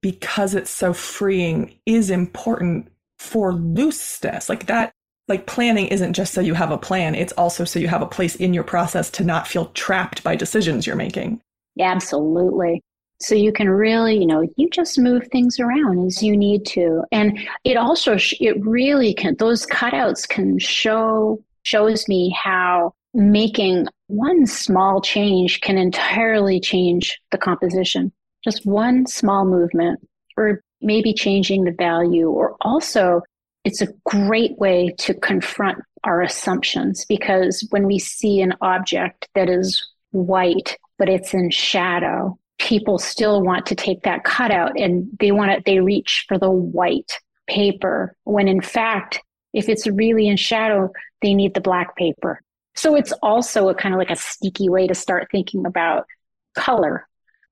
[0.00, 4.48] because it's so freeing is important for looseness.
[4.48, 4.92] Like that,
[5.28, 8.06] like planning isn't just so you have a plan, it's also so you have a
[8.06, 11.40] place in your process to not feel trapped by decisions you're making.
[11.78, 12.82] Absolutely.
[13.20, 17.02] So you can really, you know, you just move things around as you need to.
[17.12, 24.46] And it also, it really can, those cutouts can show, shows me how making one
[24.46, 28.12] small change can entirely change the composition.
[28.42, 30.00] Just one small movement,
[30.38, 33.20] or maybe changing the value, or also
[33.64, 39.50] it's a great way to confront our assumptions because when we see an object that
[39.50, 45.32] is white, but it's in shadow, people still want to take that cutout and they
[45.32, 47.18] want to, they reach for the white
[47.48, 49.20] paper when in fact,
[49.52, 50.92] if it's really in shadow,
[51.22, 52.40] they need the black paper.
[52.76, 56.06] So it's also a kind of like a sneaky way to start thinking about
[56.54, 57.08] color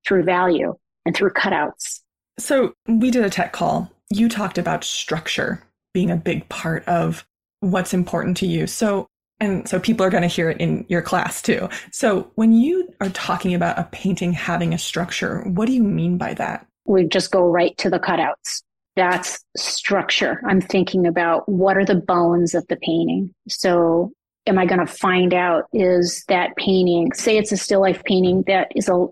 [0.06, 2.00] through value and through cutouts.
[2.38, 3.90] So we did a tech call.
[4.10, 7.26] You talked about structure being a big part of
[7.60, 8.66] what's important to you.
[8.66, 9.08] So
[9.40, 11.68] and so people are going to hear it in your class too.
[11.92, 16.18] So when you are talking about a painting having a structure, what do you mean
[16.18, 16.66] by that?
[16.86, 18.62] We just go right to the cutouts.
[18.96, 20.40] That's structure.
[20.46, 23.32] I'm thinking about what are the bones of the painting.
[23.48, 24.12] So
[24.46, 28.42] am I going to find out is that painting, say it's a still life painting
[28.48, 29.06] that is a,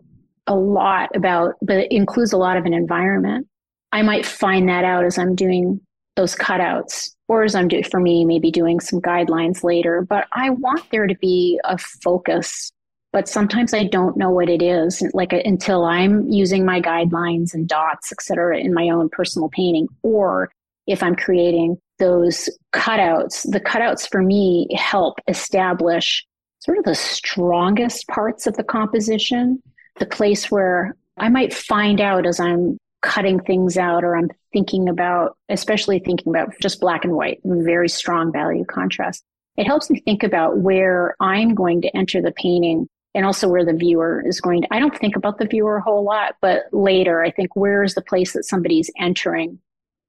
[0.49, 3.47] a lot about, but includes a lot of an environment.
[3.93, 5.81] I might find that out as I'm doing
[6.17, 10.03] those cutouts or as I'm doing for me, maybe doing some guidelines later.
[10.03, 12.71] But I want there to be a focus.
[13.13, 17.55] But sometimes I don't know what it is, like uh, until I'm using my guidelines
[17.55, 20.51] and dots, et cetera, in my own personal painting, or
[20.87, 23.51] if I'm creating those cutouts.
[23.51, 26.27] The cutouts for me help establish
[26.59, 29.63] sort of the strongest parts of the composition,
[29.99, 34.89] the place where I might find out as I'm cutting things out or I'm thinking
[34.89, 39.23] about, especially thinking about just black and white, very strong value contrast.
[39.57, 43.65] It helps me think about where I'm going to enter the painting and also where
[43.65, 44.75] the viewer is going to.
[44.75, 47.95] I don't think about the viewer a whole lot, but later I think where is
[47.95, 49.61] the place that somebody's entering?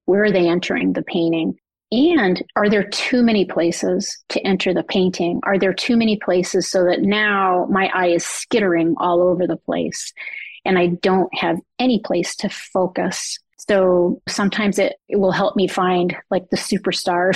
[0.05, 1.55] Where are they entering the painting?
[1.91, 5.39] And are there too many places to enter the painting?
[5.43, 9.55] Are there too many places so that now my eye is skittering all over the
[9.55, 10.13] place?
[10.67, 13.39] And I don't have any place to focus.
[13.57, 17.29] So sometimes it, it will help me find like the superstar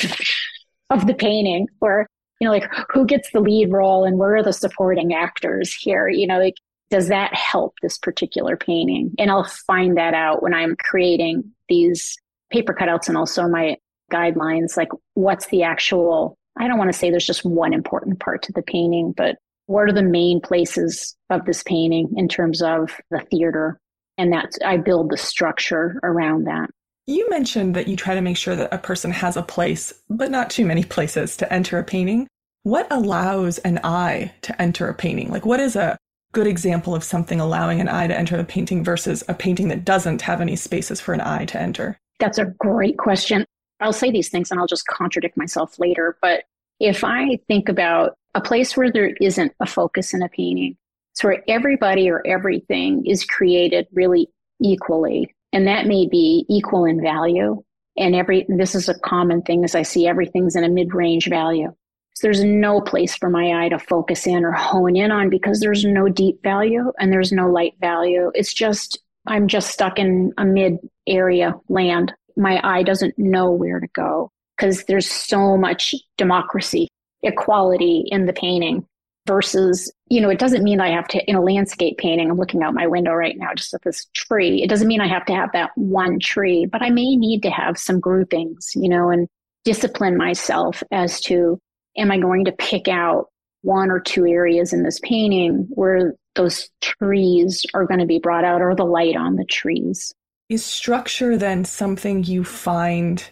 [0.89, 2.07] of the painting or,
[2.39, 6.09] you know, like who gets the lead role and where are the supporting actors here?
[6.09, 6.55] You know, like,
[6.89, 9.15] does that help this particular painting?
[9.17, 12.17] And I'll find that out when I'm creating these
[12.51, 13.77] paper cutouts and also my
[14.11, 14.75] guidelines.
[14.75, 18.51] Like, what's the actual, I don't want to say there's just one important part to
[18.51, 23.19] the painting, but what are the main places of this painting in terms of the
[23.31, 23.79] theater?
[24.17, 26.69] And that's i build the structure around that.
[27.07, 30.31] You mentioned that you try to make sure that a person has a place but
[30.31, 32.27] not too many places to enter a painting.
[32.63, 35.31] What allows an eye to enter a painting?
[35.31, 35.97] Like what is a
[36.33, 39.83] good example of something allowing an eye to enter a painting versus a painting that
[39.83, 41.97] doesn't have any spaces for an eye to enter?
[42.19, 43.45] That's a great question.
[43.81, 46.43] I'll say these things and i'll just contradict myself later but
[46.79, 50.77] if i think about a place where there isn't a focus in a painting.
[51.11, 54.29] It's where everybody or everything is created really
[54.61, 55.33] equally.
[55.51, 57.61] And that may be equal in value.
[57.97, 61.27] And every, this is a common thing as I see everything's in a mid range
[61.27, 61.73] value.
[62.13, 65.59] So there's no place for my eye to focus in or hone in on because
[65.59, 68.31] there's no deep value and there's no light value.
[68.33, 72.13] It's just, I'm just stuck in a mid area land.
[72.37, 76.87] My eye doesn't know where to go because there's so much democracy
[77.23, 78.85] equality in the painting
[79.27, 82.63] versus you know it doesn't mean i have to in a landscape painting i'm looking
[82.63, 84.63] out my window right now just at this tree.
[84.63, 87.51] It doesn't mean i have to have that one tree but i may need to
[87.51, 89.27] have some groupings you know and
[89.63, 91.59] discipline myself as to
[91.97, 93.27] am i going to pick out
[93.61, 98.43] one or two areas in this painting where those trees are going to be brought
[98.43, 100.13] out or the light on the trees?
[100.49, 103.23] Is structure then something you find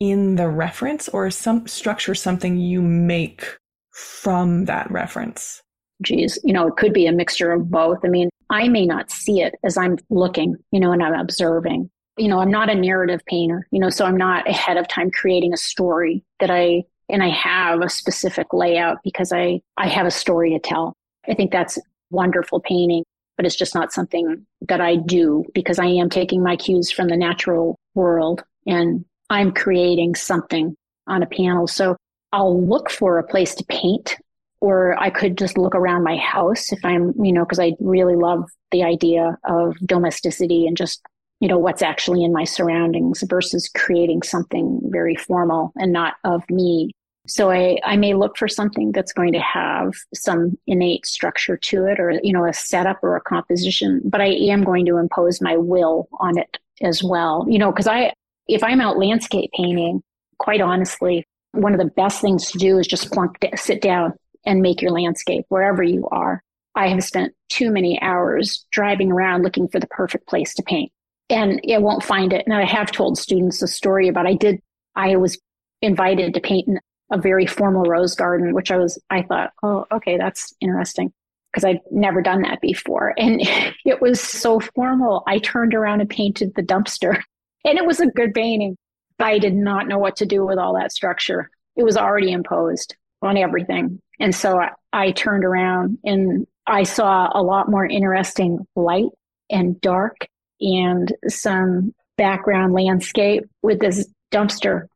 [0.00, 3.58] in the reference or some structure something you make
[3.92, 5.62] from that reference?
[6.02, 7.98] Geez, you know, it could be a mixture of both.
[8.04, 11.90] I mean, I may not see it as I'm looking, you know, and I'm observing.
[12.16, 15.10] You know, I'm not a narrative painter, you know, so I'm not ahead of time
[15.10, 20.06] creating a story that I and I have a specific layout because I I have
[20.06, 20.94] a story to tell.
[21.28, 21.78] I think that's
[22.10, 23.04] wonderful painting,
[23.36, 27.08] but it's just not something that I do because I am taking my cues from
[27.08, 31.66] the natural world and I'm creating something on a panel.
[31.66, 31.96] So
[32.32, 34.16] I'll look for a place to paint,
[34.60, 38.16] or I could just look around my house if I'm, you know, because I really
[38.16, 41.00] love the idea of domesticity and just
[41.40, 46.42] you know, what's actually in my surroundings versus creating something very formal and not of
[46.50, 46.90] me.
[47.28, 51.84] So I, I may look for something that's going to have some innate structure to
[51.84, 55.40] it or, you know, a setup or a composition, but I am going to impose
[55.40, 57.44] my will on it as well.
[57.48, 58.12] You know, because I,
[58.48, 60.02] if I'm out landscape painting,
[60.38, 64.14] quite honestly, one of the best things to do is just plunk, sit down
[64.46, 66.42] and make your landscape wherever you are.
[66.74, 70.92] I have spent too many hours driving around looking for the perfect place to paint
[71.30, 72.44] and I won't find it.
[72.46, 74.60] And I have told students a story about I did,
[74.94, 75.38] I was
[75.82, 76.80] invited to paint in
[77.10, 81.12] a very formal rose garden, which I was, I thought, oh, okay, that's interesting
[81.52, 83.14] because I'd never done that before.
[83.18, 83.40] And
[83.84, 85.22] it was so formal.
[85.26, 87.22] I turned around and painted the dumpster
[87.68, 88.76] and it was a good painting.
[89.18, 91.50] I did not know what to do with all that structure.
[91.76, 94.00] It was already imposed on everything.
[94.20, 99.10] And so I, I turned around and I saw a lot more interesting light
[99.50, 100.26] and dark
[100.60, 104.86] and some background landscape with this dumpster.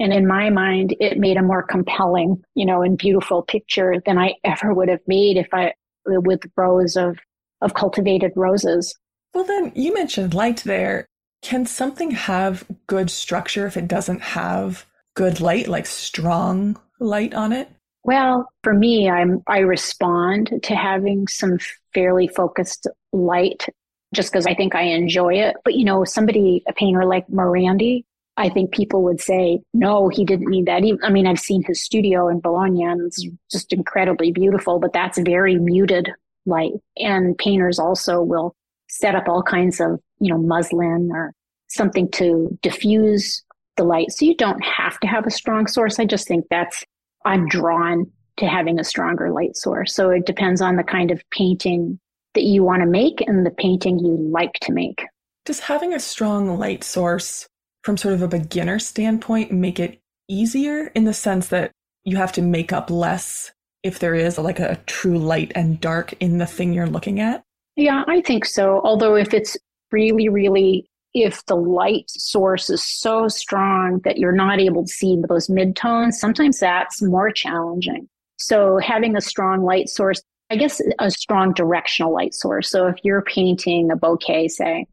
[0.00, 4.18] And in my mind, it made a more compelling, you know, and beautiful picture than
[4.18, 5.74] I ever would have made if I,
[6.06, 7.18] with rows of,
[7.60, 8.96] of cultivated roses.
[9.34, 11.06] Well, then you mentioned light there.
[11.42, 17.52] Can something have good structure if it doesn't have good light, like strong light on
[17.52, 17.68] it?
[18.04, 21.58] Well, for me, I'm I respond to having some
[21.94, 23.66] fairly focused light
[24.14, 25.56] just because I think I enjoy it.
[25.64, 28.04] But you know, somebody, a painter like Morandi,
[28.36, 30.82] I think people would say, no, he didn't need that.
[31.02, 35.18] I mean, I've seen his studio in Bologna and it's just incredibly beautiful, but that's
[35.18, 36.10] very muted
[36.46, 36.72] light.
[36.96, 38.54] And painters also will
[38.88, 41.34] set up all kinds of, you know, muslin or
[41.68, 43.42] something to diffuse
[43.76, 44.12] the light.
[44.12, 45.98] So you don't have to have a strong source.
[45.98, 46.84] I just think that's,
[47.24, 49.94] I'm drawn to having a stronger light source.
[49.94, 51.98] So it depends on the kind of painting
[52.34, 55.04] that you want to make and the painting you like to make.
[55.44, 57.48] Does having a strong light source
[57.82, 61.72] from sort of a beginner standpoint make it easier in the sense that
[62.04, 66.12] you have to make up less if there is like a true light and dark
[66.20, 67.42] in the thing you're looking at?
[67.76, 68.80] Yeah, I think so.
[68.84, 69.56] Although if it's
[69.92, 75.20] really, really, if the light source is so strong that you're not able to see
[75.28, 78.08] those midtones, sometimes that's more challenging.
[78.38, 82.68] So having a strong light source I guess a strong directional light source.
[82.68, 84.84] So if you're painting a bouquet, say,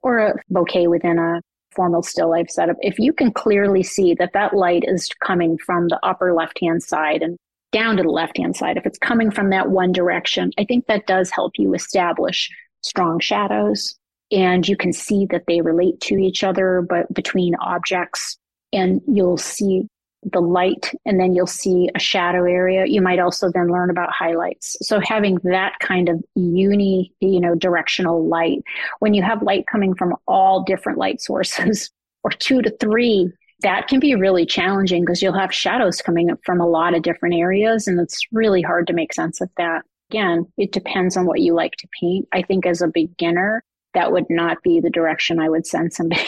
[0.00, 1.42] or a bouquet within a
[1.74, 5.88] formal still life setup, if you can clearly see that that light is coming from
[5.88, 7.36] the upper left hand side and
[7.72, 10.86] down to the left hand side, if it's coming from that one direction, I think
[10.86, 12.48] that does help you establish
[12.82, 13.97] strong shadows
[14.30, 18.36] and you can see that they relate to each other, but between objects.
[18.72, 19.88] And you'll see
[20.24, 22.86] the light and then you'll see a shadow area.
[22.86, 24.76] You might also then learn about highlights.
[24.82, 28.62] So having that kind of uni you know directional light
[28.98, 31.90] when you have light coming from all different light sources
[32.24, 36.38] or two to three that can be really challenging because you'll have shadows coming up
[36.44, 39.82] from a lot of different areas and it's really hard to make sense of that.
[40.10, 42.26] Again it depends on what you like to paint.
[42.32, 43.62] I think as a beginner
[43.94, 46.22] that would not be the direction i would send somebody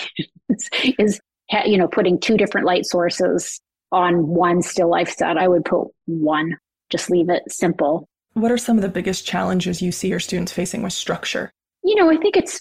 [0.98, 1.20] is
[1.66, 3.60] you know putting two different light sources
[3.92, 6.56] on one still life set, I would put one.
[6.90, 8.08] Just leave it simple.
[8.34, 11.52] What are some of the biggest challenges you see your students facing with structure?
[11.82, 12.60] You know, I think it's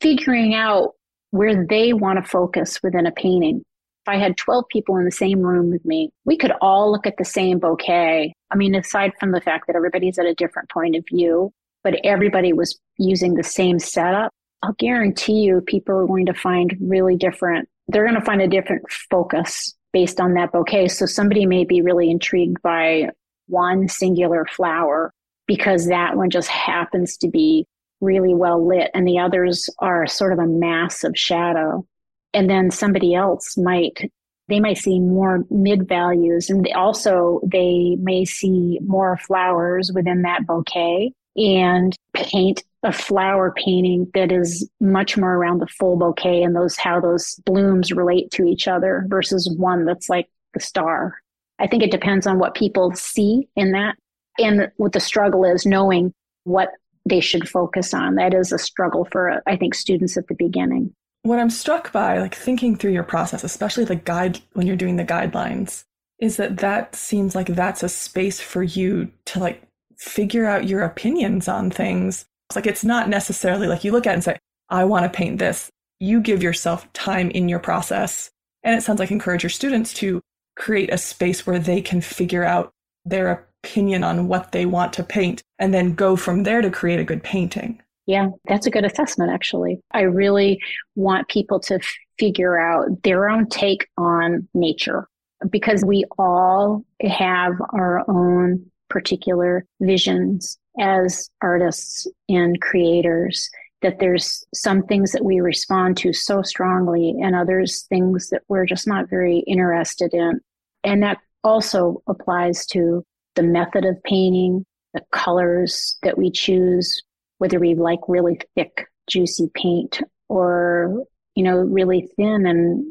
[0.00, 0.94] figuring out
[1.30, 3.62] where they want to focus within a painting.
[4.06, 7.06] If I had 12 people in the same room with me, we could all look
[7.06, 8.34] at the same bouquet.
[8.50, 11.94] I mean, aside from the fact that everybody's at a different point of view, but
[12.04, 17.16] everybody was using the same setup, I'll guarantee you people are going to find really
[17.16, 20.88] different, they're going to find a different focus based on that bouquet.
[20.88, 23.08] So somebody may be really intrigued by
[23.46, 25.12] one singular flower
[25.46, 27.66] because that one just happens to be
[28.00, 31.84] really well lit and the others are sort of a mass of shadow.
[32.32, 34.10] And then somebody else might
[34.48, 40.44] they might see more mid values and also they may see more flowers within that
[40.44, 46.56] bouquet and paint a flower painting that is much more around the full bouquet and
[46.56, 51.20] those how those blooms relate to each other versus one that's like the star.
[51.58, 53.96] I think it depends on what people see in that
[54.38, 56.14] and what the struggle is knowing
[56.44, 56.70] what
[57.04, 58.14] they should focus on.
[58.14, 60.94] That is a struggle for I think students at the beginning.
[61.22, 64.96] What I'm struck by like thinking through your process, especially the guide when you're doing
[64.96, 65.84] the guidelines,
[66.18, 69.62] is that that seems like that's a space for you to like
[70.00, 74.14] figure out your opinions on things it's like it's not necessarily like you look at
[74.14, 74.36] and say,
[74.68, 75.70] I want to paint this.
[76.00, 78.28] You give yourself time in your process.
[78.64, 80.20] And it sounds like encourage your students to
[80.56, 82.72] create a space where they can figure out
[83.04, 86.98] their opinion on what they want to paint and then go from there to create
[86.98, 87.80] a good painting.
[88.06, 89.80] Yeah, that's a good assessment, actually.
[89.92, 90.60] I really
[90.96, 91.78] want people to
[92.18, 95.06] figure out their own take on nature
[95.48, 103.48] because we all have our own particular visions as artists and creators
[103.82, 108.66] that there's some things that we respond to so strongly and others things that we're
[108.66, 110.40] just not very interested in.
[110.84, 113.02] And that also applies to
[113.36, 117.02] the method of painting the colors that we choose
[117.38, 122.84] whether we like really thick juicy paint or you know really thin and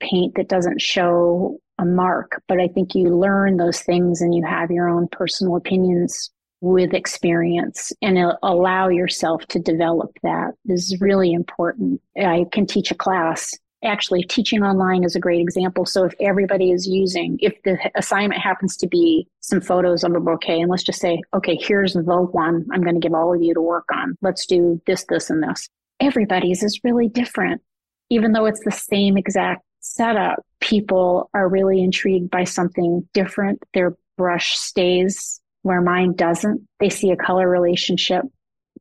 [0.00, 4.44] paint that doesn't show a mark but i think you learn those things and you
[4.44, 11.32] have your own personal opinions with experience and allow yourself to develop that is really
[11.32, 12.00] important.
[12.18, 13.52] I can teach a class.
[13.82, 15.86] Actually, teaching online is a great example.
[15.86, 20.20] So, if everybody is using, if the assignment happens to be some photos of a
[20.20, 23.40] bouquet, and let's just say, okay, here's the one I'm going to give all of
[23.40, 24.18] you to work on.
[24.20, 25.66] Let's do this, this, and this.
[25.98, 27.62] Everybody's is really different.
[28.10, 33.62] Even though it's the same exact setup, people are really intrigued by something different.
[33.74, 36.66] Their brush stays where mine doesn't.
[36.78, 38.24] They see a color relationship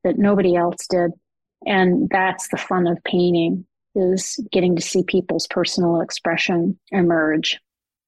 [0.03, 1.11] that nobody else did.
[1.65, 7.59] And that's the fun of painting is getting to see people's personal expression emerge.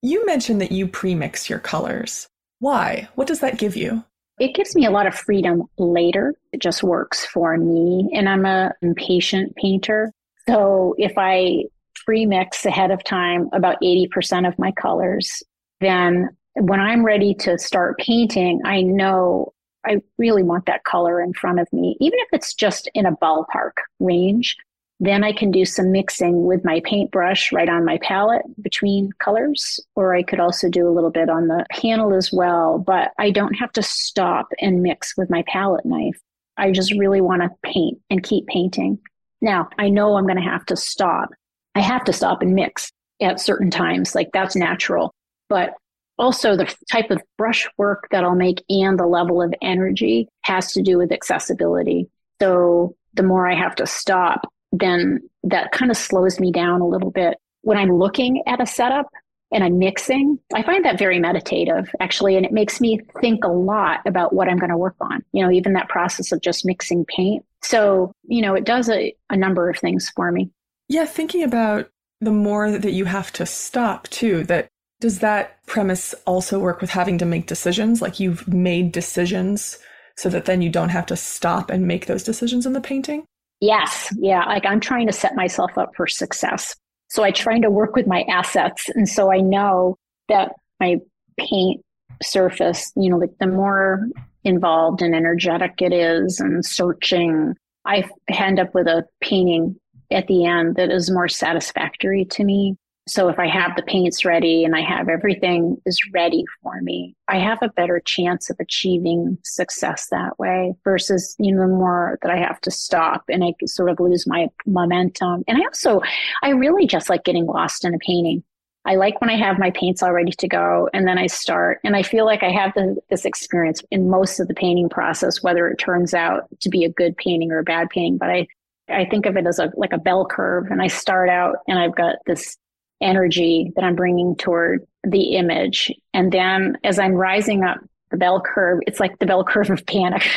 [0.02, 2.28] You mentioned that you premix your colors.
[2.60, 3.10] Why?
[3.16, 4.04] What does that give you?
[4.40, 6.34] It gives me a lot of freedom later.
[6.52, 8.10] It just works for me.
[8.14, 10.12] And I'm a impatient painter.
[10.48, 11.66] So if I
[12.06, 15.44] premix ahead of time about 80% of my colors,
[15.80, 19.54] then when I'm ready to start painting, I know
[19.86, 23.16] I really want that color in front of me, even if it's just in a
[23.16, 24.58] ballpark range.
[25.00, 29.80] Then I can do some mixing with my paintbrush right on my palette between colors,
[29.96, 32.78] or I could also do a little bit on the panel as well.
[32.78, 36.20] But I don't have to stop and mix with my palette knife.
[36.56, 39.00] I just really want to paint and keep painting.
[39.42, 41.32] Now, I know I'm going to have to stop.
[41.76, 42.92] I have to stop and mix
[43.22, 45.14] at certain times, like that's natural.
[45.50, 45.74] But
[46.18, 50.74] also the type of brush work that I'll make and the level of energy has
[50.74, 52.10] to do with accessibility.
[52.42, 56.88] So the more I have to stop, then that kind of slows me down a
[56.88, 57.38] little bit.
[57.62, 59.08] When I'm looking at a setup
[59.52, 63.50] and I'm mixing, I find that very meditative actually, and it makes me think a
[63.50, 65.24] lot about what I'm going to work on.
[65.34, 67.46] You know, even that process of just mixing paint.
[67.64, 70.50] So, you know, it does a, a number of things for me.
[70.92, 71.90] Yeah, thinking about
[72.20, 74.68] the more that you have to stop too, that
[75.00, 78.02] does that premise also work with having to make decisions?
[78.02, 79.80] Like you've made decisions
[80.18, 83.24] so that then you don't have to stop and make those decisions in the painting?
[83.62, 84.14] Yes.
[84.20, 84.44] Yeah.
[84.44, 86.76] Like I'm trying to set myself up for success.
[87.10, 88.90] So I try to work with my assets.
[88.90, 89.96] And so I know
[90.28, 90.98] that my
[91.40, 91.82] paint
[92.22, 94.10] surface, you know, like the more
[94.44, 99.78] involved and energetic it is and searching, I end up with a painting
[100.12, 102.78] at the end that is more satisfactory to me.
[103.08, 107.16] So if I have the paints ready and I have everything is ready for me,
[107.28, 112.32] I have a better chance of achieving success that way versus, you know, more that
[112.32, 115.44] I have to stop and I sort of lose my momentum.
[115.48, 116.02] And I also,
[116.44, 118.44] I really just like getting lost in a painting.
[118.86, 121.80] I like when I have my paints all ready to go and then I start
[121.84, 125.44] and I feel like I have the, this experience in most of the painting process,
[125.44, 128.18] whether it turns out to be a good painting or a bad painting.
[128.18, 128.48] But I,
[128.92, 131.80] I think of it as a, like a bell curve and I start out and
[131.80, 132.58] I've got this
[133.02, 135.92] energy that I'm bringing toward the image.
[136.14, 137.78] And then as I'm rising up
[138.12, 140.28] the bell curve, it's like the bell curve of panic.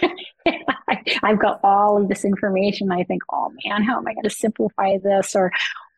[1.22, 2.92] I've got all of this information.
[2.92, 5.34] I think, oh man, how am I going to simplify this?
[5.34, 5.50] Or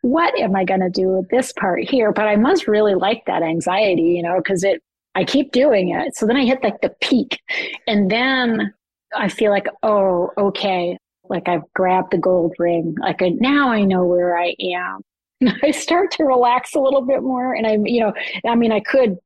[0.02, 2.12] what am I going to do with this part here?
[2.12, 4.82] But I must really like that anxiety, you know, because it,
[5.14, 6.14] I keep doing it.
[6.14, 7.40] So then I hit like the peak.
[7.86, 8.72] And then
[9.14, 10.98] I feel like, oh, okay,
[11.28, 12.94] like I've grabbed the gold ring.
[12.98, 15.00] Like I, now I know where I am.
[15.62, 17.54] I start to relax a little bit more.
[17.54, 18.12] And I'm, you know,
[18.46, 19.18] I mean, I could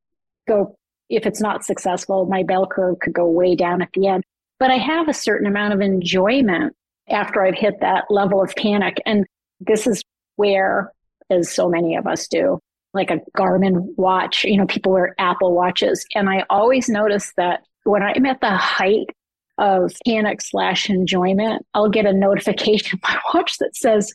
[0.48, 0.76] go,
[1.08, 4.24] if it's not successful, my bell curve could go way down at the end.
[4.58, 6.74] But I have a certain amount of enjoyment
[7.08, 9.00] after I've hit that level of panic.
[9.06, 9.26] And
[9.60, 10.02] this is
[10.36, 10.92] where,
[11.30, 12.58] as so many of us do,
[12.92, 16.04] like a Garmin watch, you know, people wear Apple watches.
[16.14, 19.10] And I always notice that when I'm at the height
[19.60, 24.12] of panic slash enjoyment, I'll get a notification on my watch that says,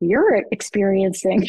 [0.00, 1.46] you're experiencing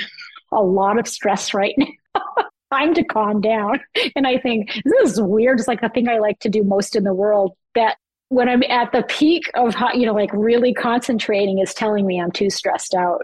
[0.52, 2.22] a lot of stress right now.
[2.72, 3.80] Time to calm down.
[4.16, 5.60] And I think this is weird.
[5.60, 7.98] It's like the thing I like to do most in the world that
[8.28, 12.32] when I'm at the peak of, you know, like really concentrating is telling me I'm
[12.32, 13.24] too stressed out.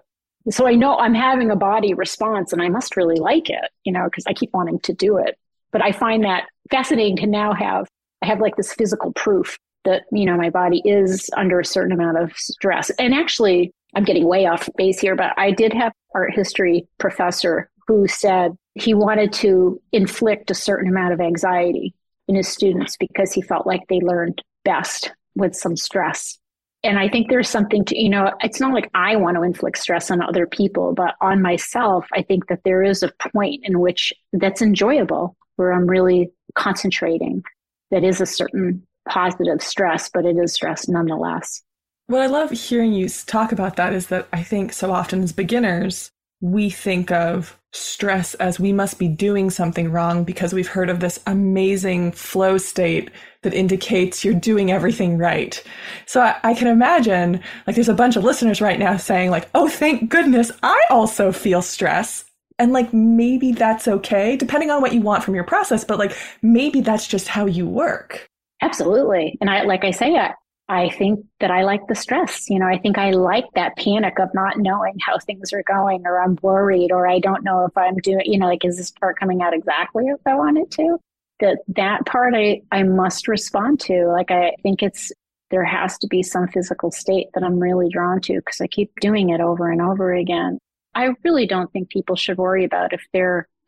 [0.49, 3.93] So I know I'm having a body response and I must really like it, you
[3.93, 5.37] know, because I keep wanting to do it.
[5.71, 7.87] But I find that fascinating to now have,
[8.23, 11.91] I have like this physical proof that, you know, my body is under a certain
[11.91, 12.89] amount of stress.
[12.99, 17.69] And actually, I'm getting way off base here, but I did have art history professor
[17.87, 21.93] who said he wanted to inflict a certain amount of anxiety
[22.27, 26.37] in his students because he felt like they learned best with some stress.
[26.83, 29.77] And I think there's something to, you know, it's not like I want to inflict
[29.77, 33.79] stress on other people, but on myself, I think that there is a point in
[33.79, 37.43] which that's enjoyable where I'm really concentrating.
[37.91, 41.61] That is a certain positive stress, but it is stress nonetheless.
[42.07, 45.31] What I love hearing you talk about that is that I think so often as
[45.31, 50.89] beginners, we think of stress as we must be doing something wrong because we've heard
[50.89, 53.09] of this amazing flow state
[53.41, 55.61] that indicates you're doing everything right.
[56.05, 59.49] So I, I, can imagine like there's a bunch of listeners right now saying like,
[59.55, 62.23] oh, thank goodness I also feel stress.
[62.59, 66.15] And like maybe that's okay, depending on what you want from your process, but like
[66.41, 68.29] maybe that's just how you work.
[68.65, 69.37] Absolutely.
[69.41, 70.33] And I, like I say, I,
[70.67, 72.49] I think that I like the stress.
[72.49, 76.01] You know, I think I like that panic of not knowing how things are going,
[76.07, 78.91] or I'm worried, or I don't know if I'm doing, you know, like, is this
[78.91, 80.97] part coming out exactly as I want it to?
[81.41, 84.07] That that part I, I must respond to.
[84.07, 85.11] Like, I think it's,
[85.51, 88.91] there has to be some physical state that I'm really drawn to because I keep
[88.99, 90.57] doing it over and over again.
[90.95, 93.47] I really don't think people should worry about if they're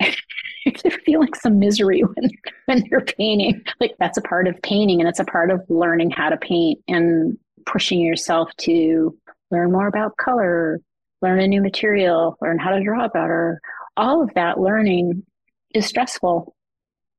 [0.67, 2.29] if they're feeling some misery when
[2.65, 3.63] when they're painting.
[3.79, 6.79] Like that's a part of painting and it's a part of learning how to paint
[6.87, 9.17] and pushing yourself to
[9.51, 10.79] learn more about color,
[11.21, 13.59] learn a new material, learn how to draw better.
[13.95, 15.23] All of that learning
[15.73, 16.55] is stressful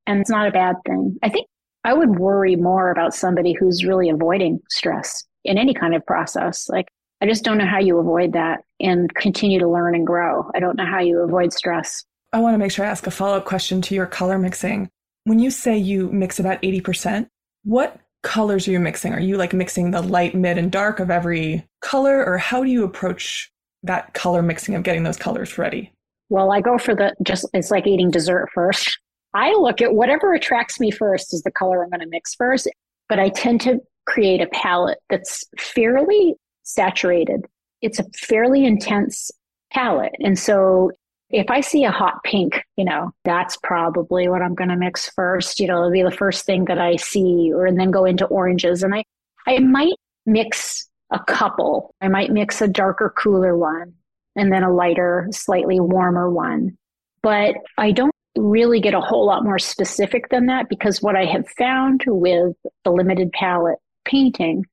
[0.07, 1.17] and it's not a bad thing.
[1.23, 1.47] I think
[1.83, 6.67] I would worry more about somebody who's really avoiding stress in any kind of process.
[6.69, 6.87] Like
[7.21, 10.49] I just don't know how you avoid that and continue to learn and grow.
[10.55, 12.03] I don't know how you avoid stress.
[12.31, 14.89] I want to make sure I ask a follow up question to your color mixing.
[15.23, 17.27] When you say you mix about 80%,
[17.63, 19.13] what colors are you mixing?
[19.13, 22.69] Are you like mixing the light, mid, and dark of every color, or how do
[22.69, 23.51] you approach
[23.83, 25.91] that color mixing of getting those colors ready?
[26.29, 28.99] Well, I go for the just, it's like eating dessert first.
[29.33, 32.67] I look at whatever attracts me first is the color I'm going to mix first,
[33.07, 37.45] but I tend to create a palette that's fairly saturated.
[37.81, 39.31] It's a fairly intense
[39.71, 40.15] palette.
[40.19, 40.91] And so
[41.29, 45.09] if I see a hot pink, you know, that's probably what I'm going to mix
[45.09, 45.59] first.
[45.59, 48.25] You know, it'll be the first thing that I see, or and then go into
[48.25, 48.83] oranges.
[48.83, 49.03] And I,
[49.45, 51.93] I might mix a couple.
[52.01, 53.93] I might mix a darker, cooler one,
[54.35, 56.77] and then a lighter, slightly warmer one.
[57.21, 61.25] But I don't really get a whole lot more specific than that because what I
[61.25, 64.65] have found with the limited palette painting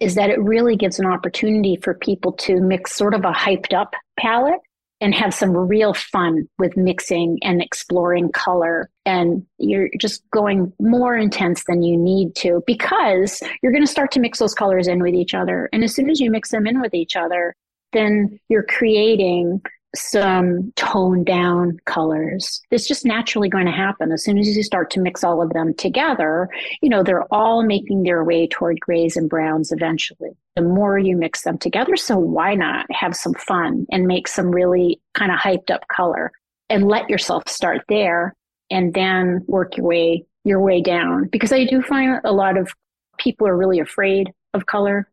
[0.00, 3.72] is that it really gives an opportunity for people to mix sort of a hyped
[3.72, 4.60] up palette
[5.00, 8.90] and have some real fun with mixing and exploring color.
[9.04, 14.12] And you're just going more intense than you need to because you're going to start
[14.12, 15.68] to mix those colors in with each other.
[15.72, 17.54] And as soon as you mix them in with each other,
[17.92, 19.60] then you're creating
[19.94, 22.60] some toned down colors.
[22.70, 24.12] It's just naturally going to happen.
[24.12, 26.48] As soon as you start to mix all of them together,
[26.82, 30.30] you know, they're all making their way toward grays and browns eventually.
[30.56, 31.96] The more you mix them together.
[31.96, 36.32] So why not have some fun and make some really kind of hyped up color
[36.70, 38.34] and let yourself start there
[38.70, 42.70] and then work your way your way down because I do find a lot of
[43.18, 45.08] people are really afraid of color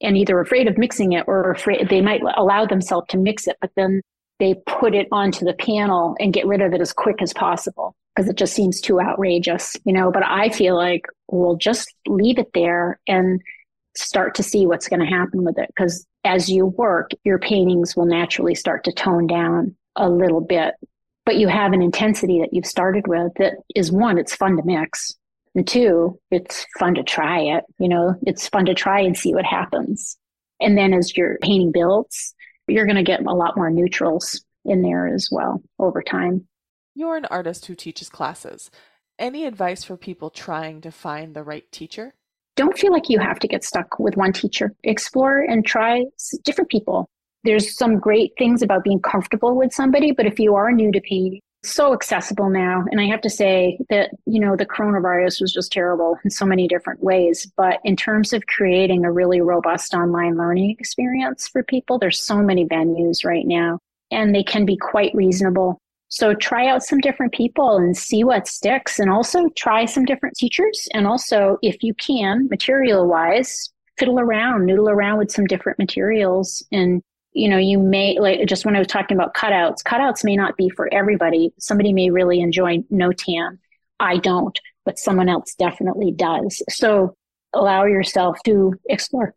[0.00, 3.56] and either afraid of mixing it or afraid they might allow themselves to mix it
[3.60, 4.00] but then
[4.42, 7.94] they put it onto the panel and get rid of it as quick as possible
[8.16, 10.10] because it just seems too outrageous, you know.
[10.10, 13.40] But I feel like we'll just leave it there and
[13.96, 17.94] start to see what's going to happen with it because as you work, your paintings
[17.94, 20.74] will naturally start to tone down a little bit.
[21.24, 24.64] But you have an intensity that you've started with that is one, it's fun to
[24.64, 25.14] mix.
[25.54, 27.62] And two, it's fun to try it.
[27.78, 30.18] You know, it's fun to try and see what happens.
[30.58, 32.34] And then as your painting builds,
[32.72, 36.46] you're going to get a lot more neutrals in there as well over time.
[36.94, 38.70] You're an artist who teaches classes.
[39.18, 42.14] Any advice for people trying to find the right teacher?
[42.56, 44.74] Don't feel like you have to get stuck with one teacher.
[44.84, 46.04] Explore and try
[46.44, 47.08] different people.
[47.44, 51.00] There's some great things about being comfortable with somebody, but if you are new to
[51.00, 52.84] painting, so accessible now.
[52.90, 56.44] And I have to say that, you know, the coronavirus was just terrible in so
[56.44, 57.50] many different ways.
[57.56, 62.42] But in terms of creating a really robust online learning experience for people, there's so
[62.42, 63.78] many venues right now
[64.10, 65.78] and they can be quite reasonable.
[66.08, 70.36] So try out some different people and see what sticks and also try some different
[70.36, 70.86] teachers.
[70.92, 76.62] And also, if you can, material wise, fiddle around, noodle around with some different materials
[76.70, 77.02] and
[77.32, 80.56] you know, you may like just when I was talking about cutouts, cutouts may not
[80.56, 81.52] be for everybody.
[81.58, 83.58] Somebody may really enjoy notan.
[84.00, 86.62] I don't, but someone else definitely does.
[86.68, 87.16] So
[87.52, 89.34] allow yourself to explore.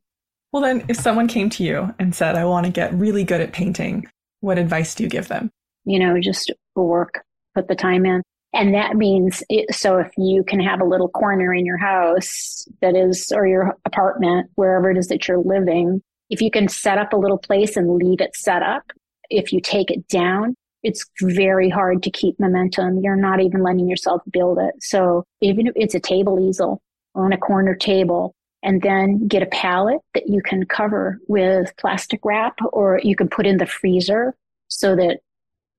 [0.51, 3.41] Well, then, if someone came to you and said, I want to get really good
[3.41, 4.07] at painting,
[4.39, 5.51] what advice do you give them?
[5.83, 7.23] You know, just work,
[7.53, 8.21] put the time in.
[8.53, 12.65] And that means, it, so if you can have a little corner in your house
[12.81, 16.97] that is, or your apartment, wherever it is that you're living, if you can set
[16.97, 18.83] up a little place and leave it set up,
[19.29, 22.99] if you take it down, it's very hard to keep momentum.
[23.03, 24.75] You're not even letting yourself build it.
[24.81, 26.81] So even if it's a table easel
[27.15, 32.19] on a corner table, and then get a pallet that you can cover with plastic
[32.25, 34.33] wrap or you can put in the freezer
[34.69, 35.19] so that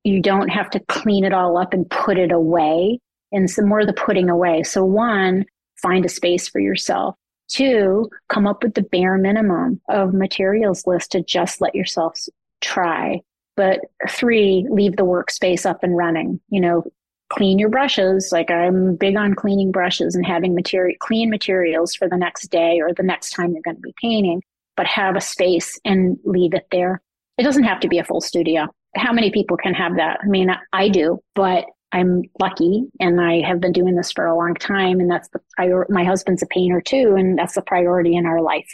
[0.05, 3.01] you don't have to clean it all up and put it away
[3.33, 4.63] and some more of the putting away.
[4.63, 5.45] So one,
[5.83, 7.17] find a space for yourself.
[7.49, 12.19] Two, come up with the bare minimum of materials list to just let yourself
[12.61, 13.21] try.
[13.57, 16.41] But three, leave the workspace up and running.
[16.49, 16.85] You know,
[17.31, 18.31] clean your brushes.
[18.33, 22.81] Like I'm big on cleaning brushes and having material, clean materials for the next day
[22.81, 24.43] or the next time you're going to be painting,
[24.77, 27.01] but have a space and leave it there.
[27.39, 28.67] It doesn't have to be a full studio.
[28.97, 30.19] How many people can have that?
[30.23, 34.37] I mean, I do, but I'm lucky and I have been doing this for a
[34.37, 35.01] long time.
[35.01, 37.15] And that's the prior, my husband's a painter too.
[37.17, 38.69] And that's the priority in our life.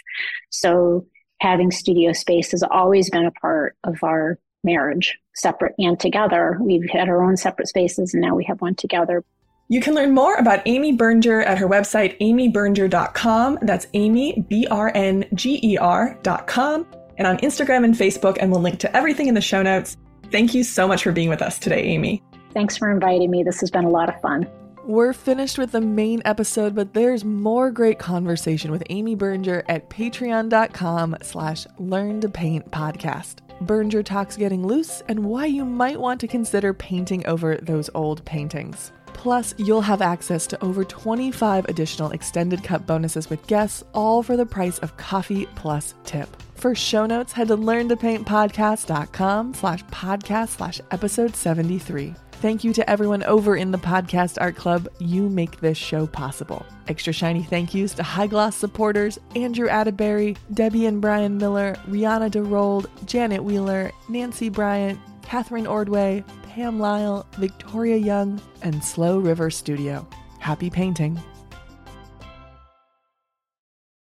[0.51, 1.07] So
[1.41, 6.57] having studio space has always been a part of our marriage, separate and together.
[6.61, 9.25] We've had our own separate spaces and now we have one together.
[9.69, 13.59] You can learn more about Amy Brnger at her website, amybrnger.com.
[13.63, 16.87] That's Amy, B R N G E R.com.
[17.17, 19.97] And on Instagram and Facebook, and we'll link to everything in the show notes.
[20.31, 22.23] Thank you so much for being with us today, Amy.
[22.53, 23.42] Thanks for inviting me.
[23.42, 24.48] This has been a lot of fun.
[24.84, 29.88] We're finished with the main episode, but there's more great conversation with Amy Brnger at
[29.88, 33.36] patreon.com slash learn to paint podcast.
[33.64, 38.24] Bernger talks getting loose and why you might want to consider painting over those old
[38.24, 38.90] paintings.
[39.07, 44.36] Plus, you'll have access to over 25 additional extended cut bonuses with guests, all for
[44.36, 46.28] the price of coffee plus tip.
[46.57, 52.14] For show notes, head to learntopaintpodcast.com slash podcast slash episode 73.
[52.43, 54.88] Thank you to everyone over in the Podcast Art Club.
[54.99, 56.66] You make this show possible.
[56.88, 62.32] Extra shiny thank yous to High Gloss supporters Andrew Atterbury, Debbie and Brian Miller, Rihanna
[62.32, 70.05] DeRold, Janet Wheeler, Nancy Bryant, Catherine Ordway, Pam Lyle, Victoria Young, and Slow River Studio.
[70.40, 71.22] Happy painting!